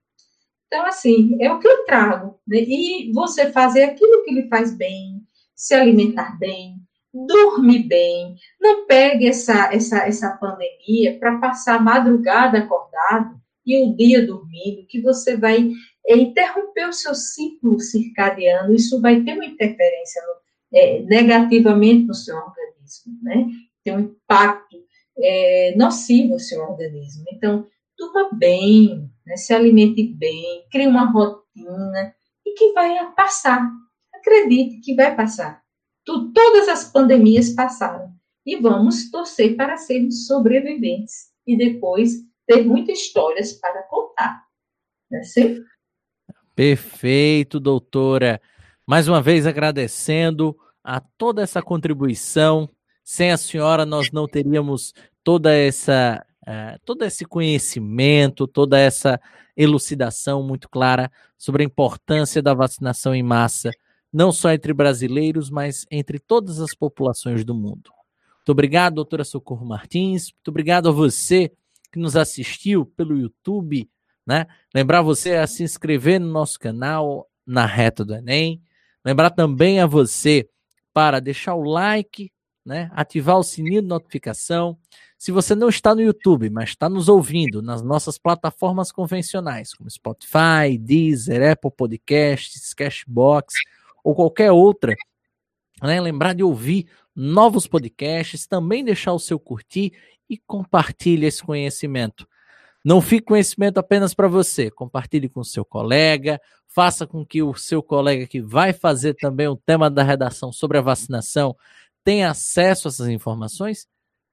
Então, 0.67 0.87
assim, 0.87 1.37
é 1.41 1.53
o 1.53 1.59
que 1.59 1.69
eu 1.69 1.85
trago. 1.85 2.41
Né? 2.47 2.59
E 2.59 3.13
você 3.13 3.53
fazer 3.53 3.85
aquilo 3.85 4.25
que 4.25 4.33
lhe 4.33 4.49
faz 4.49 4.75
bem, 4.75 5.21
se 5.55 5.75
alimentar 5.75 6.39
bem, 6.39 6.77
dorme 7.13 7.81
bem, 7.81 8.37
não 8.61 8.87
pegue 8.87 9.29
essa, 9.29 9.73
essa, 9.73 9.99
essa 10.07 10.31
pandemia 10.39 11.19
para 11.19 11.39
passar 11.39 11.77
a 11.77 11.83
madrugada 11.83 12.59
acordado 12.59 13.42
e 13.65 13.85
o 13.85 13.95
dia 13.95 14.27
dormindo, 14.27 14.87
que 14.87 15.01
você 15.01 15.37
vai 15.37 15.71
é, 16.07 16.17
interromper 16.17 16.89
o 16.89 16.93
seu 16.93 17.15
ciclo 17.15 17.79
circadiano, 17.81 18.75
isso 18.75 19.01
vai 19.01 19.23
ter 19.23 19.35
uma 19.35 19.45
interferência 19.45 20.21
é, 20.73 21.01
negativamente 21.03 22.05
no 22.05 22.15
seu 22.15 22.37
organismo, 22.37 23.19
né? 23.23 23.47
Tem 23.85 23.97
um 23.97 24.01
impacto 24.01 24.77
é, 25.19 25.75
nocivo 25.77 26.35
no 26.35 26.41
seu 26.41 26.63
organismo. 26.63 27.25
Então, 27.33 27.67
durma 27.99 28.31
bem, 28.33 29.11
né? 29.27 29.37
se 29.37 29.53
alimente 29.53 30.03
bem, 30.03 30.65
crie 30.71 30.87
uma 30.87 31.11
rotina 31.11 32.15
e 32.47 32.55
que 32.55 32.73
vai 32.73 33.13
passar. 33.15 33.71
Acredite 34.15 34.81
que 34.81 34.95
vai 34.95 35.15
passar 35.15 35.63
tu, 36.05 36.33
todas 36.33 36.69
as 36.69 36.91
pandemias 36.91 37.51
passaram. 37.51 38.13
E 38.45 38.57
vamos 38.57 39.11
torcer 39.11 39.57
para 39.57 39.77
sermos 39.77 40.27
sobreviventes 40.27 41.31
e 41.47 41.57
depois 41.57 42.13
ter 42.47 42.65
muitas 42.65 42.99
histórias 42.99 43.53
para 43.53 43.83
contar. 43.85 44.45
Não 45.11 45.19
é 45.19 45.23
assim? 45.23 45.63
Perfeito, 46.55 47.59
doutora. 47.59 48.41
Mais 48.87 49.09
uma 49.09 49.23
vez 49.23 49.47
agradecendo 49.47 50.57
a 50.83 51.01
toda 51.01 51.43
essa 51.43 51.63
contribuição. 51.63 52.69
Sem 53.05 53.33
a 53.33 53.37
senhora, 53.37 53.85
nós 53.85 54.11
não 54.13 54.29
teríamos 54.29 54.93
toda 55.25 55.55
essa, 55.55 56.25
uh, 56.43 56.81
todo 56.85 57.05
esse 57.05 57.25
conhecimento, 57.25 58.47
toda 58.47 58.79
essa 58.79 59.21
elucidação 59.57 60.43
muito 60.43 60.69
clara 60.69 61.11
sobre 61.37 61.63
a 61.63 61.67
importância 61.67 62.41
da 62.41 62.55
vacinação 62.55 63.15
em 63.15 63.23
massa 63.23 63.71
não 64.13 64.31
só 64.31 64.53
entre 64.53 64.75
brasileiros, 64.75 65.49
mas 65.49 65.87
entre 65.91 66.19
todas 66.19 66.61
as 66.61 66.75
populações 66.75 67.45
do 67.45 67.55
mundo. 67.55 67.91
Muito 68.37 68.51
obrigado, 68.51 68.97
doutora 68.97 69.25
Socorro 69.25 69.65
Martins. 69.65 70.33
Muito 70.33 70.49
obrigado 70.49 70.89
a 70.89 70.93
você 70.93 71.51
que 71.93 71.99
nos 71.99 72.17
assistiu 72.17 72.85
pelo 72.85 73.17
YouTube. 73.17 73.89
Né? 74.27 74.47
Lembrar 74.75 75.03
você 75.03 75.35
a 75.35 75.47
se 75.47 75.63
inscrever 75.63 76.19
no 76.19 76.27
nosso 76.27 76.59
canal 76.59 77.29
na 77.47 77.67
reta 77.67 78.05
do 78.05 78.15
Enem. 78.15 78.61
Lembrar 79.05 79.31
também 79.31 79.79
a 79.79 79.87
você 79.87 80.49
para 80.93 81.21
deixar 81.21 81.55
o 81.55 81.63
like 81.63 82.33
né? 82.65 82.91
Ativar 82.93 83.39
o 83.39 83.43
sininho 83.43 83.83
de 83.83 83.89
notificação. 83.89 84.79
Se 85.19 85.31
você 85.31 85.55
não 85.55 85.69
está 85.69 85.95
no 85.95 86.01
YouTube, 86.01 86.49
mas 86.51 86.71
está 86.71 86.89
nos 86.89 87.09
ouvindo 87.09 87.63
nas 87.63 87.83
nossas 87.83 88.19
plataformas 88.19 88.91
convencionais, 88.91 89.75
como 89.75 89.91
Spotify, 89.91 90.79
Deezer, 90.79 91.53
Apple 91.53 91.71
Podcasts, 91.77 92.73
Cashbox 92.75 93.55
ou 94.03 94.15
qualquer 94.15 94.51
outra, 94.51 94.95
né? 95.83 96.01
Lembrar 96.01 96.35
de 96.35 96.43
ouvir 96.43 96.87
novos 97.15 97.67
podcasts, 97.67 98.47
também 98.47 98.85
deixar 98.85 99.13
o 99.13 99.19
seu 99.19 99.39
curtir 99.39 99.93
e 100.33 100.39
compartilhe 100.47 101.27
esse 101.27 101.43
conhecimento. 101.43 102.27
Não 102.83 103.03
fique 103.03 103.27
conhecimento 103.27 103.77
apenas 103.77 104.15
para 104.15 104.27
você, 104.27 104.71
compartilhe 104.71 105.29
com 105.29 105.41
o 105.41 105.45
seu 105.45 105.63
colega, 105.63 106.41
faça 106.67 107.07
com 107.07 107.25
que 107.25 107.43
o 107.43 107.55
seu 107.55 107.83
colega 107.83 108.27
que 108.27 108.41
vai 108.41 108.73
fazer 108.73 109.15
também 109.15 109.47
o 109.47 109.57
tema 109.57 109.91
da 109.91 110.03
redação 110.03 110.51
sobre 110.51 110.79
a 110.79 110.81
vacinação 110.81 111.55
tenha 112.03 112.31
acesso 112.31 112.89
a 112.89 112.91
essas 112.91 113.09
informações, 113.09 113.87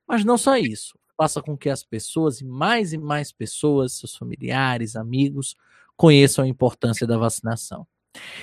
mas 0.07 0.23
não 0.23 0.37
só 0.37 0.55
isso. 0.55 0.97
Faça 1.17 1.41
com 1.41 1.57
que 1.57 1.69
as 1.69 1.83
pessoas, 1.83 2.39
e 2.39 2.45
mais 2.45 2.93
e 2.93 2.97
mais 2.97 3.29
pessoas, 3.29 3.97
seus 3.97 4.15
familiares, 4.15 4.95
amigos, 4.95 5.53
conheçam 5.97 6.45
a 6.45 6.47
importância 6.47 7.05
da 7.05 7.17
vacinação. 7.17 7.85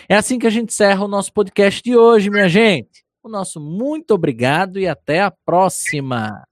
É 0.07 0.14
assim 0.14 0.38
que 0.38 0.46
a 0.46 0.50
gente 0.50 0.74
encerra 0.74 1.02
o 1.02 1.09
nosso 1.09 1.32
podcast 1.32 1.82
de 1.82 1.96
hoje, 1.96 2.28
minha 2.28 2.50
gente. 2.50 3.02
O 3.22 3.30
nosso 3.30 3.59
muito 3.59 4.12
obrigado 4.12 4.78
e 4.78 4.86
até 4.86 5.22
a 5.22 5.30
próxima. 5.30 6.46